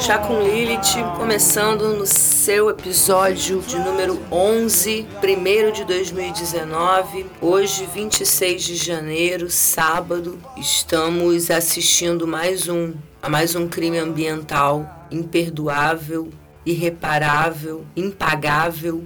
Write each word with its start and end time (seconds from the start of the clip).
Chá 0.00 0.16
com 0.16 0.40
Lilith, 0.40 0.94
começando 1.18 1.94
no 1.94 2.06
seu 2.06 2.70
episódio 2.70 3.60
de 3.60 3.78
número 3.78 4.18
11, 4.32 5.06
1 5.22 5.72
de 5.72 5.84
2019. 5.84 7.26
Hoje, 7.38 7.84
26 7.84 8.62
de 8.62 8.76
janeiro, 8.76 9.50
sábado, 9.50 10.40
estamos 10.56 11.50
assistindo 11.50 12.26
mais 12.26 12.66
um, 12.66 12.94
a 13.22 13.28
mais 13.28 13.54
um 13.54 13.68
crime 13.68 13.98
ambiental 13.98 15.06
imperdoável, 15.10 16.30
irreparável, 16.64 17.84
impagável. 17.94 19.04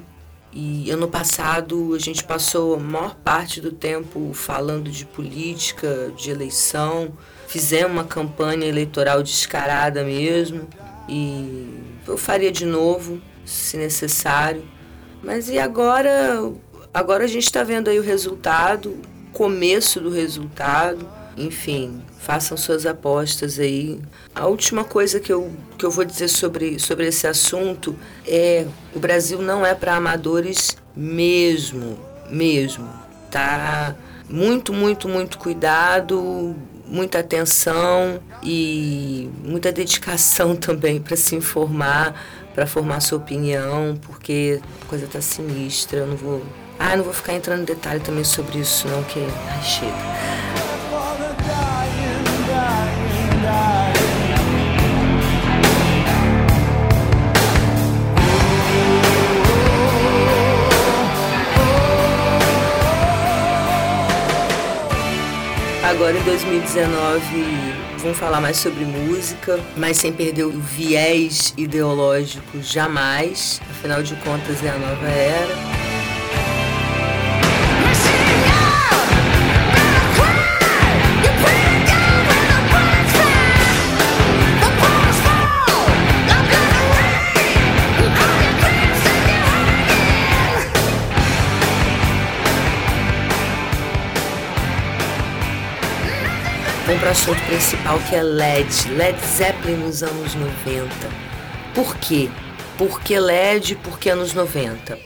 E 0.53 0.89
ano 0.92 1.09
passado 1.09 1.92
a 1.92 1.98
gente 1.98 2.23
passou 2.23 2.77
a 2.77 2.79
maior 2.79 3.17
parte 3.17 3.61
do 3.61 3.73
tempo 3.73 4.31
falando 4.33 4.89
de 4.89 5.05
política, 5.05 6.12
de 6.17 6.31
eleição, 6.31 7.12
fizemos 7.48 7.91
uma 7.91 8.05
campanha 8.05 8.65
eleitoral 8.65 9.20
descarada 9.20 10.05
mesmo 10.05 10.69
e 11.09 11.69
eu 12.07 12.17
faria 12.17 12.51
de 12.51 12.67
novo, 12.67 13.21
se 13.45 13.77
necessário. 13.77 14.65
Mas 15.23 15.49
e 15.49 15.59
agora? 15.59 16.53
Agora 16.93 17.25
a 17.25 17.27
gente 17.27 17.45
está 17.45 17.65
vendo 17.65 17.89
aí 17.89 17.99
o 17.99 18.03
resultado, 18.03 18.97
começo 19.33 20.01
do 20.01 20.11
resultado. 20.11 21.09
Enfim, 21.37 22.01
façam 22.19 22.57
suas 22.57 22.87
apostas 22.87 23.59
aí. 23.59 24.01
A 24.35 24.47
última 24.47 24.85
coisa 24.85 25.19
que 25.19 25.33
eu, 25.33 25.51
que 25.77 25.85
eu 25.85 25.91
vou 25.91 26.05
dizer 26.05 26.29
sobre, 26.29 26.79
sobre 26.79 27.09
esse 27.09 27.27
assunto 27.27 27.97
é 28.27 28.67
o 28.95 29.00
Brasil 29.00 29.43
não 29.43 29.67
é 29.67 29.75
para 29.75 29.97
amadores 29.97 30.77
mesmo, 30.95 31.98
mesmo. 32.31 32.89
Tá 33.31 33.97
muito, 34.28 34.73
muito, 34.73 35.09
muito 35.09 35.39
cuidado, 35.39 36.55
muita 36.87 37.21
atenção 37.21 38.21
e 38.43 39.31
muita 39.43 39.73
dedicação 39.73 40.55
também 40.57 41.01
para 41.01 41.17
se 41.17 41.35
informar, 41.35 42.15
para 42.55 42.67
formar 42.67 43.01
sua 43.01 43.19
opinião, 43.19 43.99
porque 44.03 44.61
a 44.83 44.87
coisa 44.87 45.07
tá 45.07 45.21
sinistra. 45.21 46.01
Eu 46.01 46.07
não 46.07 46.17
vou. 46.17 46.43
Ah, 46.79 46.97
não 46.97 47.05
vou 47.05 47.12
ficar 47.12 47.35
entrando 47.35 47.62
em 47.62 47.65
detalhe 47.65 48.01
também 48.01 48.25
sobre 48.25 48.59
isso, 48.59 48.89
não, 48.89 49.03
que. 49.05 49.21
Ai, 49.21 49.62
chega. 49.62 50.64
Agora 65.95 66.19
em 66.19 66.23
2019 66.25 67.23
vamos 67.98 68.19
falar 68.19 68.41
mais 68.41 68.56
sobre 68.56 68.84
música, 68.84 69.61
mas 69.77 69.97
sem 69.97 70.12
perder 70.12 70.42
o 70.42 70.50
viés 70.50 71.55
ideológico 71.56 72.61
jamais. 72.61 73.61
Afinal 73.70 74.03
de 74.03 74.17
contas 74.17 74.62
é 74.65 74.70
a 74.70 74.77
nova 74.77 75.06
era. 75.06 75.84
Assunto 97.14 97.41
principal 97.47 98.00
que 98.08 98.16
é 98.16 98.22
LED. 98.25 98.88
Led 98.97 99.19
Zeppelin 99.25 99.76
nos 99.76 100.02
anos 100.02 100.34
90. 100.34 100.88
Por 101.72 101.97
quê? 101.98 102.28
Por 102.76 103.00
que 103.00 103.19
LED? 103.19 103.76
Porque 103.76 104.10
anos 104.10 104.34
90? 104.34 104.98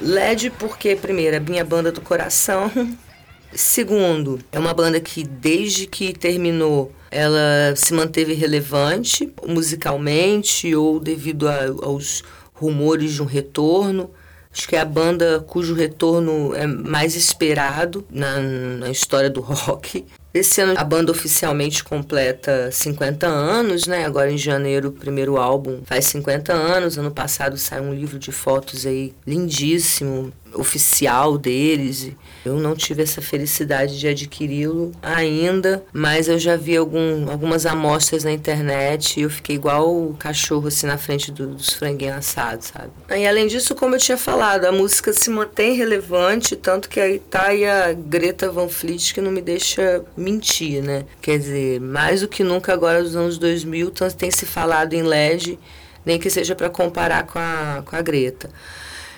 LED 0.00 0.50
porque, 0.58 0.96
primeiro, 0.96 1.36
é 1.36 1.40
minha 1.40 1.64
banda 1.66 1.92
do 1.92 2.00
coração. 2.00 2.72
Segundo, 3.52 4.40
é 4.50 4.58
uma 4.58 4.72
banda 4.72 4.98
que 5.00 5.22
desde 5.22 5.86
que 5.86 6.14
terminou 6.14 6.92
ela 7.10 7.74
se 7.76 7.92
manteve 7.92 8.32
relevante 8.32 9.30
musicalmente 9.46 10.74
ou 10.74 10.98
devido 10.98 11.46
a, 11.46 11.66
aos 11.82 12.24
rumores 12.54 13.12
de 13.12 13.22
um 13.22 13.26
retorno. 13.26 14.10
Acho 14.50 14.66
que 14.66 14.76
é 14.76 14.80
a 14.80 14.84
banda 14.84 15.44
cujo 15.46 15.74
retorno 15.74 16.54
é 16.54 16.66
mais 16.66 17.14
esperado 17.14 18.04
na, 18.10 18.38
na 18.40 18.90
história 18.90 19.28
do 19.28 19.42
rock. 19.44 20.06
Esse 20.38 20.60
ano 20.60 20.74
a 20.76 20.84
banda 20.84 21.10
oficialmente 21.10 21.82
completa 21.82 22.70
50 22.70 23.26
anos, 23.26 23.88
né? 23.88 24.04
Agora 24.04 24.30
em 24.30 24.38
janeiro 24.38 24.90
o 24.90 24.92
primeiro 24.92 25.36
álbum 25.36 25.80
faz 25.84 26.04
50 26.06 26.52
anos. 26.52 26.96
Ano 26.96 27.10
passado 27.10 27.56
saiu 27.56 27.82
um 27.82 27.92
livro 27.92 28.20
de 28.20 28.30
fotos 28.30 28.86
aí 28.86 29.12
lindíssimo, 29.26 30.32
oficial 30.54 31.36
deles. 31.38 32.12
Eu 32.44 32.56
não 32.56 32.74
tive 32.74 33.02
essa 33.02 33.20
felicidade 33.20 33.98
de 33.98 34.08
adquiri-lo 34.08 34.92
ainda, 35.02 35.84
mas 35.92 36.28
eu 36.28 36.38
já 36.38 36.56
vi 36.56 36.76
algum, 36.76 37.30
algumas 37.30 37.66
amostras 37.66 38.24
na 38.24 38.32
internet 38.32 39.18
e 39.18 39.22
eu 39.22 39.30
fiquei 39.30 39.56
igual 39.56 39.94
o 39.94 40.14
cachorro 40.14 40.68
assim 40.68 40.86
na 40.86 40.96
frente 40.96 41.30
do, 41.30 41.48
dos 41.48 41.72
franguinhos 41.72 42.16
assados, 42.16 42.68
sabe? 42.68 42.90
E 43.10 43.26
além 43.26 43.46
disso, 43.46 43.74
como 43.74 43.94
eu 43.94 43.98
tinha 43.98 44.16
falado, 44.16 44.64
a 44.64 44.72
música 44.72 45.12
se 45.12 45.28
mantém 45.30 45.74
relevante, 45.74 46.56
tanto 46.56 46.88
que 46.88 47.00
aí 47.00 47.18
tá 47.18 47.48
a 47.48 47.92
Greta 47.92 48.50
Van 48.50 48.68
Fleet 48.68 49.12
que 49.12 49.20
não 49.20 49.30
me 49.30 49.40
deixa 49.40 50.04
mentir, 50.16 50.82
né? 50.82 51.04
Quer 51.20 51.38
dizer, 51.38 51.80
mais 51.80 52.20
do 52.20 52.28
que 52.28 52.44
nunca 52.44 52.72
agora 52.72 53.02
nos 53.02 53.16
anos 53.16 53.38
2000 53.38 53.92
tem 54.16 54.30
se 54.30 54.46
falado 54.46 54.94
em 54.94 55.02
LED, 55.02 55.58
nem 56.04 56.18
que 56.18 56.30
seja 56.30 56.54
para 56.54 56.70
comparar 56.70 57.26
com 57.26 57.38
a, 57.38 57.82
com 57.84 57.96
a 57.96 58.02
Greta. 58.02 58.50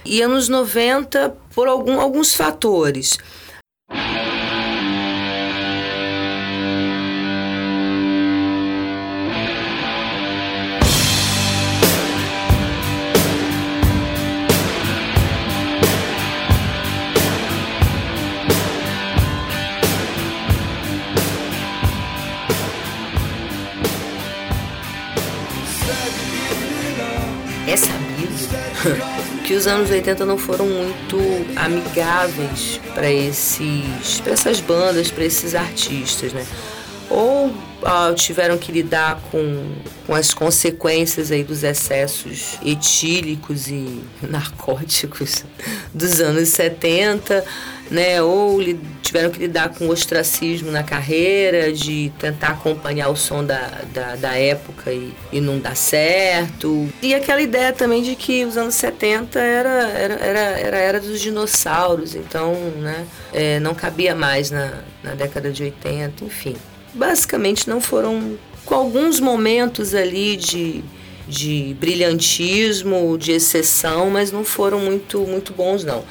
E 0.05 0.23
anos 0.23 0.49
90, 0.49 1.37
por 1.55 1.69
algum, 1.69 2.01
alguns 2.01 2.35
fatores. 2.35 3.19
É 27.67 27.77
sabido 27.77 29.30
que 29.51 29.55
os 29.57 29.67
anos 29.67 29.91
80 29.91 30.25
não 30.25 30.39
foram 30.39 30.65
muito 30.65 31.19
amigáveis 31.57 32.81
para 32.95 33.11
esses 33.11 34.21
para 34.23 34.35
essas 34.35 34.61
bandas, 34.61 35.11
para 35.11 35.25
esses 35.25 35.57
artistas, 35.57 36.33
né? 36.33 36.47
Ou 37.11 37.53
ah, 37.83 38.13
tiveram 38.15 38.57
que 38.57 38.71
lidar 38.71 39.21
com, 39.33 39.75
com 40.07 40.15
as 40.15 40.33
consequências 40.33 41.33
aí 41.33 41.43
dos 41.43 41.65
excessos 41.65 42.61
etílicos 42.65 43.67
e 43.67 44.05
narcóticos 44.23 45.45
dos 45.93 46.21
anos 46.21 46.51
70, 46.51 47.45
né? 47.91 48.23
Ou 48.23 48.61
tiveram 49.03 49.31
que 49.31 49.41
lidar 49.41 49.71
com 49.71 49.89
ostracismo 49.89 50.71
na 50.71 50.83
carreira, 50.83 51.73
de 51.73 52.13
tentar 52.19 52.51
acompanhar 52.51 53.09
o 53.09 53.17
som 53.17 53.45
da, 53.45 53.83
da, 53.93 54.17
da 54.17 54.35
época 54.39 54.93
e, 54.93 55.13
e 55.33 55.41
não 55.41 55.59
dar 55.59 55.77
certo. 55.77 56.89
E 57.03 57.15
aquela 57.15 57.43
ideia 57.43 57.73
também 57.73 58.03
de 58.03 58.15
que 58.15 58.45
os 58.45 58.57
anos 58.57 58.75
70 58.77 59.39
era, 59.39 59.69
era, 59.89 60.15
era, 60.15 60.41
era 60.41 60.77
era 60.91 61.01
dos 61.01 61.21
dinossauros, 61.21 62.15
então 62.15 62.55
né, 62.79 63.07
é, 63.33 63.61
não 63.61 63.75
cabia 63.75 64.15
mais 64.15 64.51
na, 64.51 64.73
na 65.03 65.15
década 65.15 65.51
de 65.51 65.63
80, 65.63 66.25
enfim. 66.25 66.57
Basicamente 66.95 67.69
não 67.69 67.81
foram. 67.81 68.37
com 68.65 68.75
alguns 68.75 69.21
momentos 69.21 69.95
ali 69.95 70.37
de 70.37 70.83
de 71.29 71.77
brilhantismo, 71.79 73.17
de 73.17 73.31
exceção, 73.31 74.11
mas 74.11 74.33
não 74.33 74.45
foram 74.45 74.81
muito, 74.81 75.21
muito 75.21 75.53
bons 75.53 75.85
não. 75.85 76.05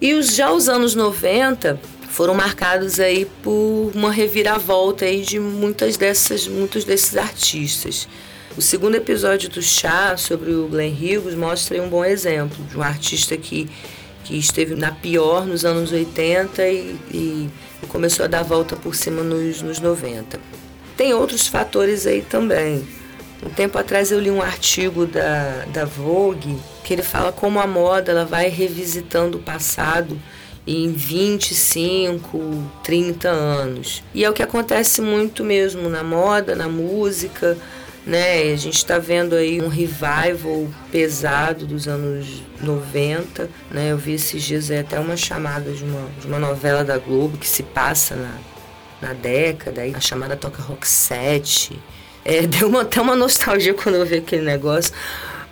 E 0.00 0.14
os, 0.14 0.34
já 0.34 0.52
os 0.52 0.68
anos 0.68 0.94
90 0.94 1.80
foram 2.08 2.34
marcados 2.34 3.00
aí 3.00 3.26
por 3.42 3.92
uma 3.94 4.10
reviravolta 4.10 5.04
aí 5.04 5.22
de 5.22 5.38
muitas 5.40 5.96
dessas, 5.96 6.46
muitos 6.46 6.84
desses 6.84 7.16
artistas. 7.16 8.08
O 8.56 8.62
segundo 8.62 8.96
episódio 8.96 9.48
do 9.48 9.62
Chá 9.62 10.16
sobre 10.16 10.52
o 10.52 10.68
Glenn 10.68 10.92
Hughes 10.92 11.34
mostra 11.34 11.80
um 11.82 11.88
bom 11.88 12.04
exemplo 12.04 12.64
de 12.64 12.76
um 12.76 12.82
artista 12.82 13.36
que, 13.36 13.68
que 14.24 14.36
esteve 14.36 14.74
na 14.74 14.90
pior 14.90 15.46
nos 15.46 15.64
anos 15.64 15.92
80 15.92 16.66
e, 16.68 16.96
e 17.12 17.50
começou 17.88 18.24
a 18.24 18.28
dar 18.28 18.42
volta 18.42 18.76
por 18.76 18.94
cima 18.94 19.22
nos, 19.22 19.62
nos 19.62 19.78
90. 19.78 20.40
Tem 20.96 21.14
outros 21.14 21.46
fatores 21.46 22.06
aí 22.06 22.22
também. 22.22 22.84
Um 23.42 23.50
tempo 23.50 23.78
atrás 23.78 24.10
eu 24.10 24.18
li 24.18 24.30
um 24.30 24.42
artigo 24.42 25.06
da, 25.06 25.64
da 25.72 25.84
Vogue 25.84 26.58
que 26.82 26.92
ele 26.92 27.02
fala 27.02 27.30
como 27.30 27.60
a 27.60 27.66
moda 27.66 28.10
ela 28.10 28.24
vai 28.24 28.48
revisitando 28.48 29.38
o 29.38 29.42
passado 29.42 30.18
em 30.66 30.92
25, 30.92 32.70
30 32.82 33.28
anos. 33.28 34.02
E 34.14 34.24
é 34.24 34.28
o 34.28 34.32
que 34.32 34.42
acontece 34.42 35.00
muito 35.00 35.42
mesmo 35.42 35.88
na 35.88 36.02
moda, 36.02 36.54
na 36.54 36.68
música, 36.68 37.56
né? 38.06 38.52
A 38.52 38.56
gente 38.56 38.76
está 38.76 38.98
vendo 38.98 39.34
aí 39.34 39.60
um 39.60 39.68
revival 39.68 40.66
pesado 40.90 41.66
dos 41.66 41.86
anos 41.86 42.42
90, 42.62 43.48
né? 43.70 43.92
Eu 43.92 43.98
vi 43.98 44.14
esses 44.14 44.42
dias 44.42 44.70
aí 44.70 44.78
até 44.78 44.98
uma 44.98 45.16
chamada 45.16 45.70
de 45.72 45.84
uma, 45.84 46.08
de 46.20 46.26
uma 46.26 46.38
novela 46.38 46.84
da 46.84 46.98
Globo 46.98 47.38
que 47.38 47.46
se 47.46 47.62
passa 47.62 48.16
na, 48.16 48.34
na 49.08 49.12
década, 49.14 49.82
aí 49.82 49.94
a 49.94 50.00
chamada 50.00 50.36
toca 50.36 50.62
rock 50.62 50.86
set. 50.88 51.78
É, 52.28 52.42
deu 52.46 52.68
uma, 52.68 52.82
até 52.82 53.00
uma 53.00 53.16
nostalgia 53.16 53.72
quando 53.72 53.94
eu 53.94 54.04
vi 54.04 54.16
aquele 54.16 54.42
negócio. 54.42 54.92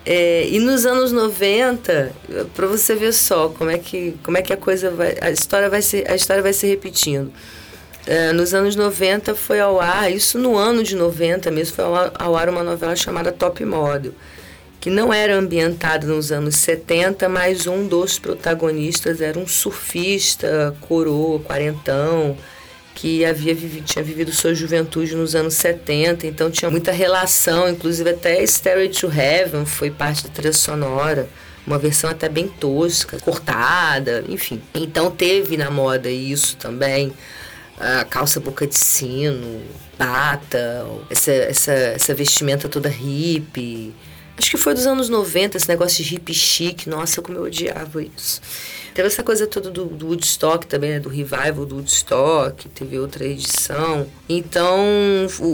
É, 0.05 0.47
e 0.47 0.59
nos 0.59 0.85
anos 0.85 1.11
90, 1.11 2.13
para 2.55 2.67
você 2.67 2.95
ver 2.95 3.11
só 3.11 3.49
como 3.49 3.69
é 3.69 3.77
que, 3.77 4.15
como 4.23 4.37
é 4.37 4.41
que 4.41 4.53
a 4.53 4.57
coisa 4.57 4.91
vai. 4.91 5.17
A 5.19 5.31
história 5.31 5.69
vai 5.69 5.81
se, 5.81 6.05
a 6.07 6.15
história 6.15 6.41
vai 6.41 6.53
se 6.53 6.65
repetindo. 6.67 7.33
É, 8.05 8.31
nos 8.31 8.53
anos 8.53 8.73
90 8.73 9.35
foi 9.35 9.59
ao 9.59 9.81
ar, 9.81 10.09
isso 10.09 10.39
no 10.39 10.55
ano 10.55 10.81
de 10.81 10.95
90 10.95 11.51
mesmo, 11.51 11.75
foi 11.75 11.83
ao, 11.83 12.13
ao 12.17 12.37
ar 12.37 12.47
uma 12.47 12.63
novela 12.63 12.95
chamada 12.95 13.33
Top 13.33 13.65
Model, 13.65 14.13
que 14.79 14.89
não 14.89 15.11
era 15.11 15.35
ambientada 15.35 16.07
nos 16.07 16.31
anos 16.31 16.55
70, 16.55 17.27
mas 17.27 17.67
um 17.67 17.85
dos 17.85 18.17
protagonistas 18.17 19.19
era 19.19 19.37
um 19.37 19.45
surfista, 19.45 20.73
coroa, 20.87 21.41
quarentão, 21.41 22.37
que 22.97 23.23
havia 23.23 23.53
vivido, 23.53 23.85
tinha 23.85 24.03
vivido 24.03 24.31
sua 24.31 24.55
juventude 24.55 25.15
nos 25.15 25.35
anos 25.35 25.53
70, 25.53 26.25
então 26.25 26.49
tinha 26.49 26.71
muita 26.71 26.91
relação, 26.91 27.69
inclusive 27.69 28.09
até 28.09 28.41
Stairway 28.43 28.89
to 28.89 29.07
Heaven 29.07 29.67
foi 29.67 29.91
parte 29.91 30.23
da 30.23 30.29
trilha 30.29 30.51
sonora, 30.51 31.29
uma 31.67 31.77
versão 31.77 32.09
até 32.09 32.27
bem 32.27 32.47
tosca, 32.47 33.19
cortada, 33.19 34.25
enfim. 34.27 34.59
Então 34.73 35.11
teve 35.11 35.57
na 35.57 35.69
moda 35.69 36.09
isso 36.09 36.57
também, 36.57 37.13
a 37.79 38.03
calça 38.03 38.39
boca 38.39 38.65
de 38.65 38.75
sino, 38.75 39.61
bata, 39.95 40.83
essa, 41.07 41.31
essa, 41.31 41.73
essa 41.73 42.15
vestimenta 42.15 42.67
toda 42.67 42.89
hippie. 42.89 43.93
Acho 44.35 44.49
que 44.49 44.57
foi 44.57 44.73
dos 44.73 44.87
anos 44.87 45.07
90, 45.07 45.55
esse 45.55 45.69
negócio 45.69 46.03
de 46.03 46.09
hippie 46.15 46.33
chique, 46.33 46.89
nossa, 46.89 47.21
como 47.21 47.37
eu 47.37 47.43
odiava 47.43 48.01
isso. 48.01 48.41
Teve 48.97 49.09
essa 49.09 49.21
coisa 49.21 49.45
toda 49.45 49.69
do, 49.69 49.85
do 49.85 50.07
Woodstock 50.07 50.65
também, 50.65 50.89
né? 50.89 50.99
do 50.99 51.07
revival 51.07 51.67
do 51.67 51.75
Woodstock, 51.75 52.67
teve 52.69 52.97
outra 52.97 53.23
edição. 53.25 54.07
Então, 54.27 54.79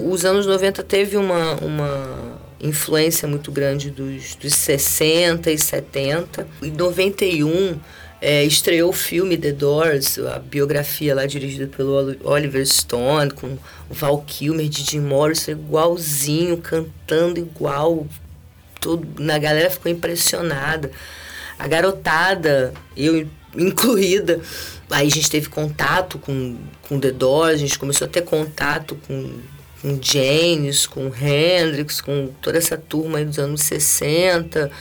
os 0.10 0.24
anos 0.24 0.46
90 0.46 0.82
teve 0.84 1.18
uma, 1.18 1.56
uma 1.56 2.40
influência 2.62 3.28
muito 3.28 3.52
grande 3.52 3.92
dos, 3.92 4.36
dos 4.36 4.56
60 4.56 5.52
e 5.52 5.58
70. 5.58 6.48
Em 6.62 6.72
91, 6.72 7.78
é, 8.22 8.46
estreou 8.46 8.92
o 8.92 8.94
filme 8.94 9.36
The 9.36 9.52
Doors, 9.52 10.18
a 10.20 10.40
biografia 10.40 11.14
lá 11.14 11.26
dirigida 11.26 11.68
pelo 11.68 12.16
Oliver 12.24 12.66
Stone, 12.66 13.32
com 13.32 13.58
o 13.90 13.94
Val 13.94 14.24
Kilmer 14.26 14.70
de 14.70 14.86
Jim 14.90 15.02
Morrison, 15.02 15.52
igualzinho, 15.52 16.60
cantando 16.60 17.42
igual. 17.42 18.08
Todo, 18.80 19.06
a 19.30 19.38
galera 19.38 19.70
ficou 19.70 19.92
impressionada 19.92 20.90
a 21.58 21.68
garotada, 21.68 22.74
eu 22.96 23.28
incluída, 23.56 24.42
aí 24.90 25.08
a 25.08 25.12
gente 25.12 25.30
teve 25.30 25.50
contato 25.50 26.18
com, 26.18 26.58
com 26.88 27.00
The 27.00 27.12
Doors, 27.12 27.56
a 27.56 27.58
gente 27.58 27.78
começou 27.78 28.06
a 28.06 28.10
ter 28.10 28.22
contato 28.22 28.98
com, 29.08 29.40
com 29.82 30.00
James, 30.02 30.86
com 30.88 31.08
Hendrix, 31.08 32.02
com 32.02 32.30
toda 32.42 32.58
essa 32.58 32.78
turma 32.78 33.20
aí 33.20 33.26
dos 33.26 33.40
anos 33.40 33.62
60. 33.62 34.72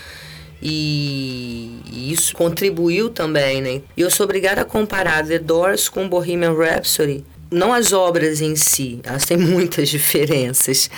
E, 0.64 1.80
isso 2.12 2.34
contribuiu 2.36 3.10
também, 3.10 3.60
né? 3.60 3.82
E 3.96 4.00
eu 4.00 4.10
sou 4.10 4.24
obrigada 4.24 4.60
a 4.60 4.64
comparar 4.64 5.26
The 5.26 5.38
Doors 5.40 5.88
com 5.88 6.08
Bohemian 6.08 6.54
Rhapsody, 6.54 7.24
não 7.52 7.72
as 7.72 7.92
obras 7.92 8.40
em 8.40 8.56
si, 8.56 9.00
elas 9.04 9.24
têm 9.24 9.36
muitas 9.38 9.88
diferenças, 9.88 10.90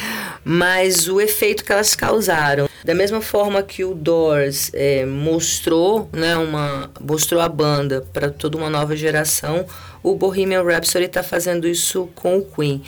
mas 0.45 1.09
o 1.09 1.21
efeito 1.21 1.65
que 1.65 1.73
elas 1.73 1.95
causaram. 1.95 2.69
Da 2.85 2.95
mesma 2.95 3.21
forma 3.21 3.63
que 3.63 3.85
o 3.85 3.95
Doors 3.95 4.71
é, 4.73 5.05
mostrou, 5.05 6.09
né, 6.13 6.37
uma, 6.37 6.91
mostrou 7.01 7.41
a 7.41 7.49
banda 7.49 8.07
para 8.13 8.31
toda 8.31 8.57
uma 8.57 8.71
nova 8.71 8.95
geração, 8.95 9.67
o 10.03 10.15
Bohemian 10.15 10.63
Rhapsody 10.63 11.07
está 11.07 11.23
fazendo 11.23 11.67
isso 11.67 12.09
com 12.15 12.39
o 12.39 12.45
Queen. 12.45 12.83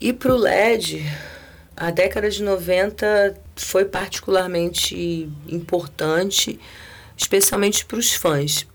E 0.00 0.12
para 0.12 0.34
o 0.34 0.36
LED, 0.36 1.04
a 1.76 1.90
década 1.90 2.30
de 2.30 2.42
90 2.42 3.36
foi 3.56 3.84
particularmente 3.84 5.28
importante, 5.48 6.58
especialmente 7.16 7.84
para 7.84 7.98
os 7.98 8.12
fãs. 8.12 8.66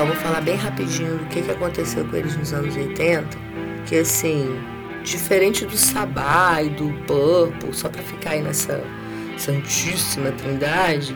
Eu 0.00 0.06
vou 0.06 0.16
falar 0.16 0.40
bem 0.40 0.56
rapidinho 0.56 1.18
do 1.18 1.26
que, 1.26 1.42
que 1.42 1.50
aconteceu 1.50 2.04
com 2.06 2.16
eles 2.16 2.34
nos 2.34 2.54
anos 2.54 2.74
80, 2.74 3.28
que 3.86 3.96
assim, 3.96 4.58
diferente 5.04 5.66
do 5.66 5.76
Sabá 5.76 6.62
e 6.62 6.70
do 6.70 6.90
Purple, 7.06 7.74
só 7.74 7.88
para 7.88 8.02
ficar 8.02 8.30
aí 8.30 8.42
nessa 8.42 8.82
santíssima 9.36 10.32
trindade, 10.32 11.14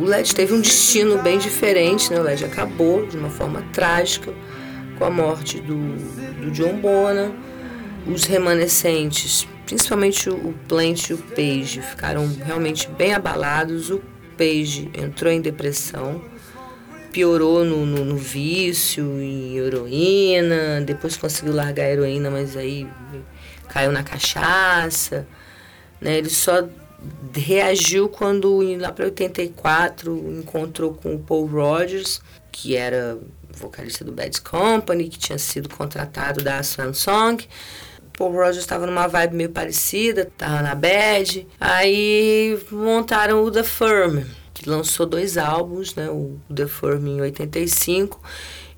o 0.00 0.04
LED 0.04 0.34
teve 0.34 0.54
um 0.54 0.60
destino 0.60 1.18
bem 1.22 1.38
diferente, 1.38 2.12
né? 2.12 2.20
O 2.20 2.22
LED 2.22 2.44
acabou 2.44 3.06
de 3.06 3.16
uma 3.16 3.30
forma 3.30 3.62
trágica 3.72 4.32
com 4.98 5.04
a 5.04 5.10
morte 5.10 5.60
do, 5.60 5.76
do 6.40 6.50
John 6.52 6.76
Bonham. 6.76 7.34
Os 8.06 8.24
remanescentes, 8.24 9.46
principalmente 9.66 10.28
o 10.28 10.54
Plant 10.68 11.10
e 11.10 11.14
o 11.14 11.18
Page, 11.18 11.80
ficaram 11.80 12.28
realmente 12.44 12.88
bem 12.88 13.14
abalados. 13.14 13.90
O 13.90 14.00
Page 14.36 14.90
entrou 14.94 15.32
em 15.32 15.40
depressão 15.40 16.20
piorou 17.14 17.64
no, 17.64 17.86
no, 17.86 18.04
no, 18.04 18.16
vício, 18.16 19.04
em 19.20 19.56
heroína, 19.56 20.80
depois 20.84 21.16
conseguiu 21.16 21.54
largar 21.54 21.84
a 21.84 21.90
heroína, 21.90 22.28
mas 22.28 22.56
aí 22.56 22.88
caiu 23.68 23.92
na 23.92 24.02
cachaça. 24.02 25.24
Né? 26.00 26.18
Ele 26.18 26.28
só 26.28 26.68
reagiu 27.32 28.08
quando, 28.08 28.58
lá 28.80 28.90
para 28.90 29.04
84, 29.04 30.40
encontrou 30.40 30.92
com 30.92 31.14
o 31.14 31.18
Paul 31.20 31.46
Rogers, 31.46 32.20
que 32.50 32.74
era 32.74 33.16
vocalista 33.56 34.04
do 34.04 34.10
Bad 34.10 34.40
Company, 34.40 35.08
que 35.08 35.16
tinha 35.16 35.38
sido 35.38 35.68
contratado 35.68 36.42
da 36.42 36.64
Swan 36.64 36.92
Song. 36.92 37.46
Paul 38.18 38.32
Rogers 38.32 38.58
estava 38.58 38.86
numa 38.86 39.06
vibe 39.06 39.36
meio 39.36 39.50
parecida, 39.50 40.32
tava 40.36 40.62
na 40.62 40.74
Bad. 40.74 41.46
Aí 41.60 42.58
montaram 42.72 43.44
o 43.44 43.52
The 43.52 43.62
Firm 43.62 44.24
lançou 44.66 45.06
dois 45.06 45.36
álbuns, 45.36 45.94
né? 45.94 46.08
O 46.08 46.38
The 46.54 46.66
Firm 46.66 47.06
em 47.06 47.20
85 47.20 48.20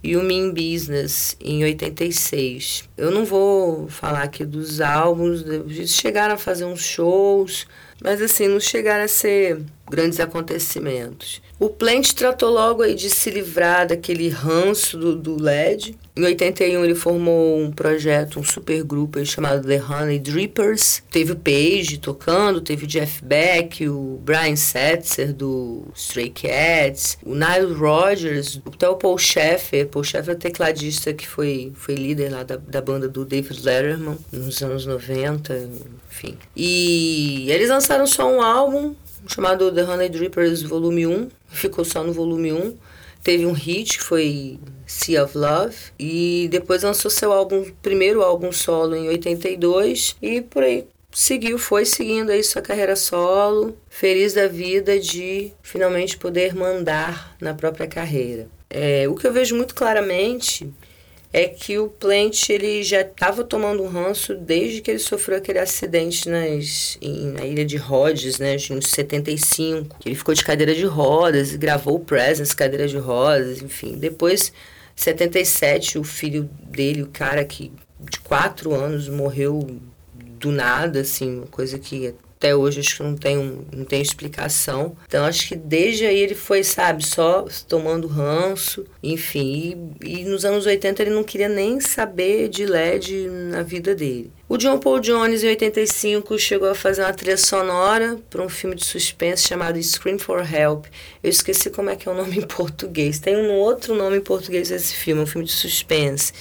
e 0.03 0.17
o 0.17 0.23
Mean 0.23 0.51
Business 0.51 1.37
em 1.41 1.65
86. 1.65 2.89
Eu 2.97 3.11
não 3.11 3.25
vou 3.25 3.89
falar 3.89 4.23
aqui 4.23 4.45
dos 4.45 4.81
álbuns, 4.81 5.43
eles 5.43 5.91
chegaram 5.91 6.35
a 6.35 6.39
fazer 6.39 6.65
uns 6.65 6.81
shows, 6.83 7.67
mas 8.03 8.23
assim, 8.23 8.47
não 8.49 8.61
chegaram 8.61 9.05
a 9.05 9.09
ser 9.09 9.63
grandes 9.91 10.21
acontecimentos. 10.21 11.43
O 11.59 11.69
Plant 11.69 12.13
tratou 12.13 12.51
logo 12.51 12.83
aí 12.83 12.95
de 12.95 13.09
se 13.09 13.31
livrar 13.31 13.87
daquele 13.87 14.29
ranço 14.29 14.97
do, 14.97 15.17
do 15.17 15.43
LED. 15.43 15.99
Em 16.19 16.25
81 16.25 16.83
ele 16.83 16.95
formou 16.95 17.61
um 17.61 17.71
projeto, 17.71 18.41
um 18.41 18.43
supergrupo 18.43 19.23
chamado 19.27 19.69
The 19.69 19.83
Honey 19.83 20.19
Drippers. 20.19 21.03
Teve 21.11 21.33
o 21.33 21.37
Page 21.37 21.99
tocando, 21.99 22.63
teve 22.63 22.85
o 22.85 22.89
Jeff 22.89 23.23
Beck, 23.23 23.87
o 23.87 24.19
Brian 24.25 24.57
Setzer 24.57 25.35
do 25.35 25.87
Stray 25.95 26.31
Cats, 26.31 27.19
o 27.23 27.35
Nile 27.35 27.75
Rodgers, 27.75 28.59
até 28.65 28.89
o 28.89 28.97
Paul 28.97 29.19
Sheffer. 29.19 29.89
Paul 29.89 30.03
Sheffer 30.03 30.33
é 30.33 30.39
tecladista 30.39 31.13
que 31.13 31.29
foi, 31.29 31.71
foi 31.75 31.95
líder 31.95 32.33
lá 32.33 32.43
da, 32.45 32.57
da 32.57 32.81
banda 32.81 33.09
do 33.09 33.23
David 33.23 33.63
Letterman 33.63 34.17
nos 34.33 34.63
anos 34.63 34.87
90, 34.87 35.69
enfim. 36.11 36.39
E 36.57 37.47
eles 37.51 37.69
lançaram 37.69 38.07
só 38.07 38.27
um 38.27 38.41
álbum 38.41 38.95
chamado 39.27 39.71
The 39.71 39.85
Honey 39.85 40.09
Drippers 40.09 40.63
Volume 40.63 41.07
1, 41.07 41.29
ficou 41.49 41.85
só 41.85 42.03
no 42.03 42.15
volume 42.15 42.55
1. 42.55 42.75
Teve 43.23 43.45
um 43.45 43.53
hit 43.53 43.99
que 43.99 44.05
foi 44.05 44.59
Sea 44.87 45.25
of 45.25 45.37
Love 45.37 45.77
e 45.99 46.49
depois 46.51 46.83
lançou 46.83 47.11
seu 47.11 47.33
álbum, 47.33 47.65
primeiro 47.83 48.23
álbum 48.23 48.53
solo 48.53 48.95
em 48.95 49.09
82 49.09 50.17
e 50.23 50.41
por 50.41 50.63
aí 50.63 50.87
seguiu, 51.11 51.59
foi 51.59 51.87
seguindo 51.87 52.31
aí 52.31 52.43
sua 52.45 52.61
carreira 52.61 52.95
solo, 52.95 53.77
feliz 53.89 54.35
da 54.35 54.47
vida 54.47 55.01
de 55.01 55.51
finalmente 55.63 56.19
poder 56.19 56.55
mandar 56.55 57.35
na 57.41 57.55
própria 57.55 57.87
carreira. 57.87 58.49
É, 58.69 59.09
o 59.09 59.15
que 59.15 59.27
eu 59.27 59.33
vejo 59.33 59.57
muito 59.57 59.75
claramente 59.75 60.71
é 61.33 61.49
que 61.49 61.79
o 61.79 61.89
Plant 61.89 62.49
ele 62.51 62.83
já 62.83 63.01
estava 63.01 63.45
tomando 63.45 63.83
um 63.83 63.89
ranço 63.89 64.35
desde 64.35 64.81
que 64.81 64.91
ele 64.91 64.99
sofreu 64.99 65.39
aquele 65.39 65.59
acidente 65.59 66.29
nas, 66.29 66.99
em, 67.01 67.33
na 67.33 67.45
ilha 67.45 67.65
de 67.65 67.77
Rhodes, 67.77 68.39
né, 68.39 68.57
em 68.57 68.81
75. 68.81 69.97
Ele 70.05 70.15
ficou 70.15 70.35
de 70.35 70.45
cadeira 70.45 70.75
de 70.75 70.85
rodas 70.85 71.55
gravou 71.57 71.97
o 71.97 72.01
Presence 72.01 72.55
cadeira 72.55 72.87
de 72.87 72.99
rodas, 72.99 73.61
enfim. 73.63 73.99
Depois, 73.99 74.53
77, 74.97 75.99
o 75.99 76.05
filho 76.05 76.49
dele, 76.63 77.03
o 77.03 77.09
cara 77.09 77.45
que 77.45 77.71
de 78.01 78.19
quatro 78.21 78.75
anos 78.75 79.09
morreu 79.09 79.81
do 80.15 80.51
nada, 80.51 81.01
assim, 81.01 81.39
uma 81.39 81.47
coisa 81.47 81.79
que 81.79 82.15
até 82.37 82.55
hoje 82.55 82.81
acho 82.81 82.97
que 82.99 83.03
não 83.03 83.17
tem, 83.17 83.39
um, 83.39 83.65
não 83.73 83.85
tem 83.85 84.01
explicação. 84.01 84.95
Então 85.07 85.25
acho 85.25 85.49
que 85.49 85.57
desde 85.57 86.05
aí 86.05 86.19
ele 86.19 86.35
foi, 86.35 86.63
sabe, 86.63 87.05
só 87.05 87.47
tomando 87.67 88.07
ranço, 88.07 88.85
enfim. 89.03 89.95
E, 90.05 90.21
e 90.21 90.25
nos 90.25 90.45
anos 90.45 90.67
80 90.67 91.03
ele 91.03 91.11
não 91.11 91.25
queria 91.25 91.49
nem 91.49 91.81
saber 91.81 92.49
de 92.49 92.67
LED 92.67 93.29
na 93.29 93.63
vida 93.63 93.95
dele. 93.95 94.31
O 94.49 94.57
John 94.57 94.79
Paul 94.79 95.01
Jones, 95.01 95.43
em 95.43 95.49
85, 95.49 96.39
chegou 96.39 96.71
a 96.71 96.75
fazer 96.75 97.03
uma 97.03 97.13
trilha 97.13 97.37
sonora 97.37 98.17
para 98.31 98.41
um 98.41 98.49
filme 98.49 98.77
de 98.77 98.85
suspense 98.85 99.43
chamado 99.43 99.83
Scream 99.83 100.21
for 100.21 100.41
Help. 100.41 100.87
Eu 101.21 101.31
esqueci 101.31 101.69
como 101.69 101.91
é 101.91 101.97
que 101.97 102.09
é 102.09 102.13
o 102.13 102.15
nome 102.15 102.39
em 102.39 102.47
português. 102.47 103.19
Tem 103.19 103.37
um 103.37 103.51
outro 103.51 103.97
nome 103.97 104.19
em 104.19 104.21
português 104.21 104.69
desse 104.69 104.95
filme, 104.95 105.23
um 105.23 105.27
filme 105.27 105.45
de 105.45 105.53
suspense. 105.53 106.33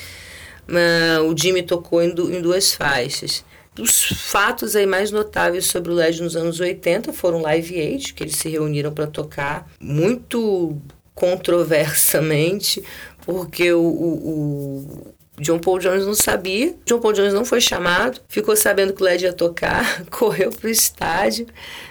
Uh, 0.70 1.24
o 1.24 1.36
Jimmy 1.36 1.64
tocou 1.64 2.00
em, 2.00 2.14
du 2.14 2.32
em 2.32 2.44
duas 2.44 2.76
faixas. 2.76 3.44
Os 3.80 4.04
fatos 4.04 4.76
aí 4.76 4.86
mais 4.86 5.10
notáveis 5.10 5.66
sobre 5.66 5.92
o 5.92 5.96
LED 5.96 6.22
nos 6.22 6.36
anos 6.36 6.60
80 6.60 7.12
foram 7.12 7.42
Live 7.42 7.80
Aid, 7.80 8.14
que 8.14 8.22
eles 8.22 8.36
se 8.36 8.48
reuniram 8.48 8.94
para 8.94 9.08
tocar 9.08 9.68
muito 9.80 10.80
controversamente, 11.16 12.84
porque 13.26 13.74
o, 13.74 13.82
o, 13.82 14.30
o, 14.30 15.15
John 15.40 15.60
Paul 15.60 15.80
Jones 15.80 16.06
não 16.06 16.16
sabia. 16.16 16.74
John 16.86 17.00
Paul 17.00 17.14
Jones 17.14 17.34
não 17.34 17.44
foi 17.44 17.60
chamado, 17.60 18.22
ficou 18.28 18.56
sabendo 18.56 18.94
que 18.94 19.02
o 19.02 19.06
LED 19.06 19.26
ia 19.26 19.34
tocar, 19.34 20.06
correu 20.10 20.50
pro 20.50 20.70
estádio. 20.70 21.48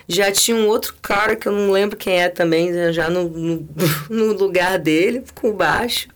Já 0.08 0.32
tinha 0.32 0.56
um 0.56 0.66
outro 0.66 0.94
cara 1.02 1.36
que 1.36 1.46
eu 1.46 1.52
não 1.52 1.70
lembro 1.70 1.96
quem 1.96 2.20
é 2.20 2.28
também, 2.28 2.70
né, 2.70 2.92
já 2.92 3.10
no, 3.10 3.28
no, 3.28 3.68
no 4.08 4.32
lugar 4.32 4.78
dele, 4.78 5.22
com 5.34 5.52
baixo. 5.52 6.08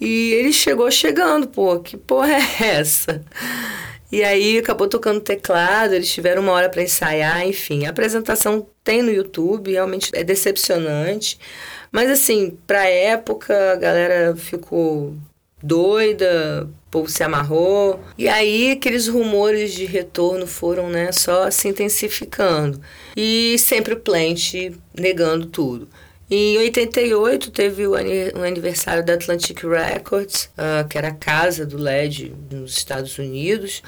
E 0.00 0.32
ele 0.32 0.52
chegou 0.52 0.90
chegando, 0.90 1.46
pô, 1.48 1.78
que 1.80 1.96
porra 1.96 2.32
é 2.32 2.76
essa? 2.78 3.24
E 4.12 4.22
aí 4.22 4.58
acabou 4.58 4.86
tocando 4.86 5.20
teclado, 5.20 5.94
eles 5.94 6.12
tiveram 6.12 6.42
uma 6.42 6.52
hora 6.52 6.68
para 6.68 6.82
ensaiar, 6.82 7.46
enfim. 7.46 7.86
A 7.86 7.90
apresentação 7.90 8.66
tem 8.82 9.02
no 9.02 9.10
YouTube, 9.10 9.72
realmente 9.72 10.10
é 10.14 10.22
decepcionante. 10.22 11.38
Mas 11.90 12.10
assim, 12.10 12.56
pra 12.66 12.88
época 12.88 13.72
a 13.72 13.76
galera 13.76 14.36
ficou 14.36 15.14
doida, 15.64 16.68
o 16.68 16.90
povo 16.90 17.08
se 17.08 17.22
amarrou. 17.22 18.00
E 18.18 18.28
aí 18.28 18.72
aqueles 18.72 19.08
rumores 19.08 19.72
de 19.72 19.86
retorno 19.86 20.46
foram, 20.46 20.88
né, 20.90 21.10
só 21.10 21.50
se 21.50 21.68
intensificando. 21.68 22.80
E 23.16 23.56
sempre 23.58 23.94
o 23.94 24.00
Plant 24.00 24.52
negando 24.94 25.46
tudo. 25.46 25.88
Em 26.30 26.56
88 26.58 27.50
teve 27.50 27.86
o 27.86 27.94
aniversário 27.94 29.04
da 29.04 29.14
Atlantic 29.14 29.62
Records, 29.62 30.50
uh, 30.56 30.86
que 30.88 30.96
era 30.96 31.08
a 31.08 31.14
casa 31.14 31.66
do 31.66 31.76
LED 31.76 32.34
nos 32.50 32.76
Estados 32.76 33.18
Unidos. 33.18 33.82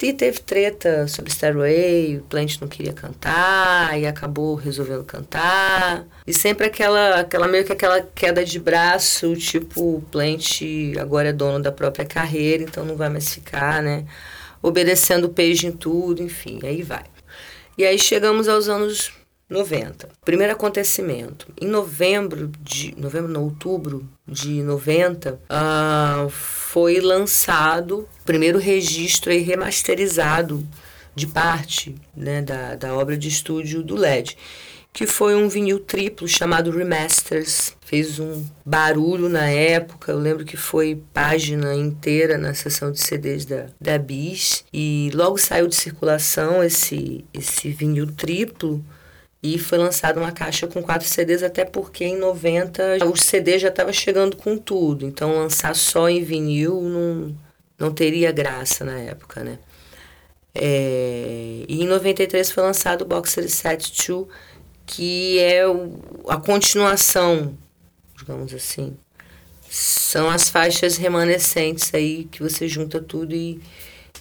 E 0.00 0.12
teve 0.12 0.38
treta 0.38 1.08
sobre 1.08 1.30
Starway, 1.30 2.18
o 2.18 2.22
Plant 2.22 2.60
não 2.60 2.68
queria 2.68 2.92
cantar 2.92 3.98
e 3.98 4.06
acabou 4.06 4.54
resolvendo 4.54 5.02
cantar. 5.04 6.06
E 6.24 6.32
sempre 6.32 6.66
aquela, 6.66 7.20
aquela 7.20 7.48
meio 7.48 7.64
que 7.64 7.72
aquela 7.72 8.00
queda 8.00 8.44
de 8.44 8.60
braço, 8.60 9.34
tipo, 9.34 9.96
o 9.96 10.02
Plant 10.02 10.60
agora 11.00 11.30
é 11.30 11.32
dono 11.32 11.60
da 11.60 11.72
própria 11.72 12.06
carreira, 12.06 12.62
então 12.62 12.84
não 12.84 12.96
vai 12.96 13.08
mais 13.08 13.34
ficar, 13.34 13.82
né? 13.82 14.04
Obedecendo 14.62 15.24
o 15.24 15.30
Page 15.30 15.66
em 15.66 15.72
tudo, 15.72 16.22
enfim, 16.22 16.60
aí 16.62 16.82
vai. 16.82 17.04
E 17.76 17.84
aí 17.84 17.98
chegamos 17.98 18.48
aos 18.48 18.68
anos 18.68 19.12
90. 19.48 20.08
Primeiro 20.24 20.52
acontecimento. 20.52 21.46
Em 21.60 21.66
novembro 21.66 22.50
de. 22.60 22.94
Novembro, 22.98 23.32
não, 23.32 23.44
outubro 23.44 24.06
de 24.26 24.62
90, 24.62 25.34
uh, 25.34 25.38
ah, 25.48 26.26
foi 26.30 27.00
lançado 27.00 28.00
o 28.00 28.24
primeiro 28.24 28.58
registro 28.58 29.32
aí 29.32 29.40
remasterizado 29.40 30.66
de 31.14 31.26
parte 31.26 31.94
né, 32.14 32.42
da, 32.42 32.76
da 32.76 32.94
obra 32.94 33.16
de 33.16 33.28
estúdio 33.28 33.82
do 33.82 33.96
LED, 33.96 34.36
que 34.92 35.06
foi 35.06 35.34
um 35.34 35.48
vinil 35.48 35.80
triplo 35.80 36.28
chamado 36.28 36.70
Remasters. 36.70 37.74
Fez 37.80 38.20
um 38.20 38.44
barulho 38.64 39.30
na 39.30 39.48
época, 39.48 40.12
eu 40.12 40.18
lembro 40.18 40.44
que 40.44 40.58
foi 40.58 41.02
página 41.14 41.74
inteira 41.74 42.36
na 42.36 42.52
seção 42.52 42.92
de 42.92 43.00
CDs 43.00 43.46
da, 43.46 43.66
da 43.80 43.96
Bis, 43.96 44.62
e 44.72 45.10
logo 45.14 45.38
saiu 45.38 45.66
de 45.66 45.74
circulação 45.74 46.62
esse, 46.62 47.24
esse 47.32 47.70
vinil 47.70 48.12
triplo 48.12 48.84
e 49.42 49.58
foi 49.58 49.78
lançada 49.78 50.18
uma 50.18 50.32
caixa 50.32 50.66
com 50.66 50.82
quatro 50.82 51.06
CDs, 51.06 51.42
até 51.42 51.64
porque 51.64 52.04
em 52.04 52.18
90 52.18 53.04
o 53.06 53.16
CD 53.16 53.58
já 53.58 53.68
estava 53.68 53.92
chegando 53.92 54.36
com 54.36 54.56
tudo. 54.58 55.06
Então 55.06 55.36
lançar 55.36 55.74
só 55.76 56.08
em 56.08 56.22
vinil 56.24 56.82
não, 56.82 57.36
não 57.78 57.94
teria 57.94 58.32
graça 58.32 58.84
na 58.84 58.98
época, 58.98 59.44
né? 59.44 59.58
É, 60.54 61.64
e 61.68 61.82
em 61.82 61.86
93 61.86 62.50
foi 62.50 62.62
lançado 62.64 63.02
o 63.02 63.04
Boxer 63.04 63.48
Set 63.48 63.92
2, 64.08 64.26
que 64.84 65.38
é 65.38 65.66
o, 65.68 66.24
a 66.28 66.36
continuação, 66.36 67.56
digamos 68.16 68.52
assim. 68.52 68.96
São 69.70 70.28
as 70.28 70.48
faixas 70.48 70.96
remanescentes 70.96 71.92
aí 71.94 72.24
que 72.24 72.42
você 72.42 72.66
junta 72.66 73.00
tudo 73.00 73.34
e, 73.34 73.60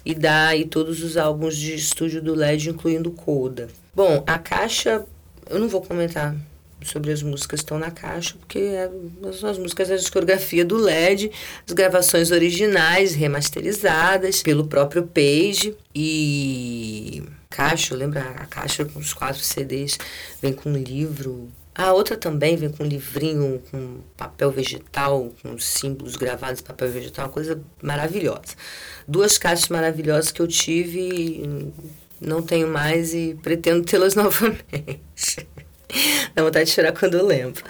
e 0.06 0.14
dá 0.14 0.50
aí 0.50 0.66
todos 0.66 1.02
os 1.02 1.18
álbuns 1.18 1.58
de 1.58 1.74
estúdio 1.74 2.22
do 2.22 2.36
LED, 2.36 2.70
incluindo 2.70 3.10
Coda. 3.12 3.68
Bom, 3.98 4.24
a 4.28 4.38
caixa, 4.38 5.04
eu 5.50 5.58
não 5.58 5.68
vou 5.68 5.82
comentar 5.82 6.36
sobre 6.84 7.12
as 7.12 7.24
músicas 7.24 7.62
que 7.62 7.64
estão 7.64 7.80
na 7.80 7.90
caixa, 7.90 8.36
porque 8.38 8.60
é, 8.60 8.92
são 9.34 9.50
as 9.50 9.58
músicas 9.58 9.88
da 9.88 9.96
discografia 9.96 10.64
do 10.64 10.78
LED, 10.78 11.32
as 11.66 11.74
gravações 11.74 12.30
originais, 12.30 13.16
remasterizadas 13.16 14.44
pelo 14.44 14.68
próprio 14.68 15.02
Page. 15.08 15.76
E 15.96 17.24
caixa, 17.50 17.96
lembra 17.96 18.22
a 18.22 18.46
caixa 18.46 18.86
com 18.86 19.00
os 19.00 19.14
quatro 19.14 19.42
CDs, 19.42 19.98
vem 20.40 20.54
com 20.54 20.70
um 20.70 20.78
livro. 20.78 21.50
A 21.74 21.92
outra 21.92 22.16
também 22.16 22.56
vem 22.56 22.70
com 22.70 22.84
um 22.84 22.88
livrinho 22.88 23.64
com 23.72 24.02
papel 24.16 24.52
vegetal, 24.52 25.34
com 25.42 25.58
símbolos 25.58 26.16
gravados 26.16 26.62
em 26.62 26.64
papel 26.64 26.92
vegetal, 26.92 27.26
uma 27.26 27.32
coisa 27.32 27.60
maravilhosa. 27.82 28.54
Duas 29.08 29.40
caixas 29.40 29.70
maravilhosas 29.70 30.32
que 30.32 30.40
eu 30.40 30.48
tive 30.48 31.42
não 32.20 32.42
tenho 32.42 32.68
mais 32.68 33.14
e 33.14 33.38
pretendo 33.42 33.84
tê-las 33.84 34.14
novamente. 34.16 35.48
Dá 36.36 36.44
vontade 36.44 36.66
de 36.66 36.72
chorar 36.72 36.92
quando 36.92 37.18
eu 37.18 37.26
lembro. 37.26 37.64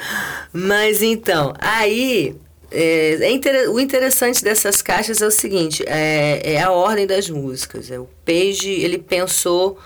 Mas 0.51 1.01
então, 1.01 1.53
aí 1.59 2.35
é, 2.71 3.17
é 3.21 3.31
inter... 3.31 3.69
o 3.71 3.79
interessante 3.79 4.43
dessas 4.43 4.81
caixas 4.81 5.21
é 5.21 5.27
o 5.27 5.31
seguinte, 5.31 5.83
é, 5.87 6.53
é 6.53 6.61
a 6.61 6.71
ordem 6.71 7.05
das 7.05 7.29
músicas. 7.29 7.91
É, 7.91 7.99
o 7.99 8.09
Page, 8.25 8.69
ele 8.69 8.97
pensou 8.97 9.79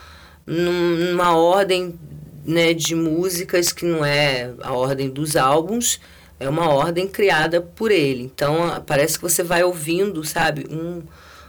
numa 0.45 1.35
ordem 1.35 1.99
né, 2.45 2.73
de 2.73 2.95
músicas 2.95 3.71
que 3.71 3.85
não 3.85 4.03
é 4.03 4.51
a 4.61 4.73
ordem 4.73 5.09
dos 5.09 5.35
álbuns, 5.35 5.99
é 6.39 6.49
uma 6.49 6.69
ordem 6.69 7.07
criada 7.07 7.61
por 7.61 7.91
ele. 7.91 8.23
Então, 8.23 8.83
parece 8.87 9.17
que 9.17 9.21
você 9.21 9.43
vai 9.43 9.63
ouvindo, 9.63 10.23
sabe, 10.23 10.65
um 10.69 11.03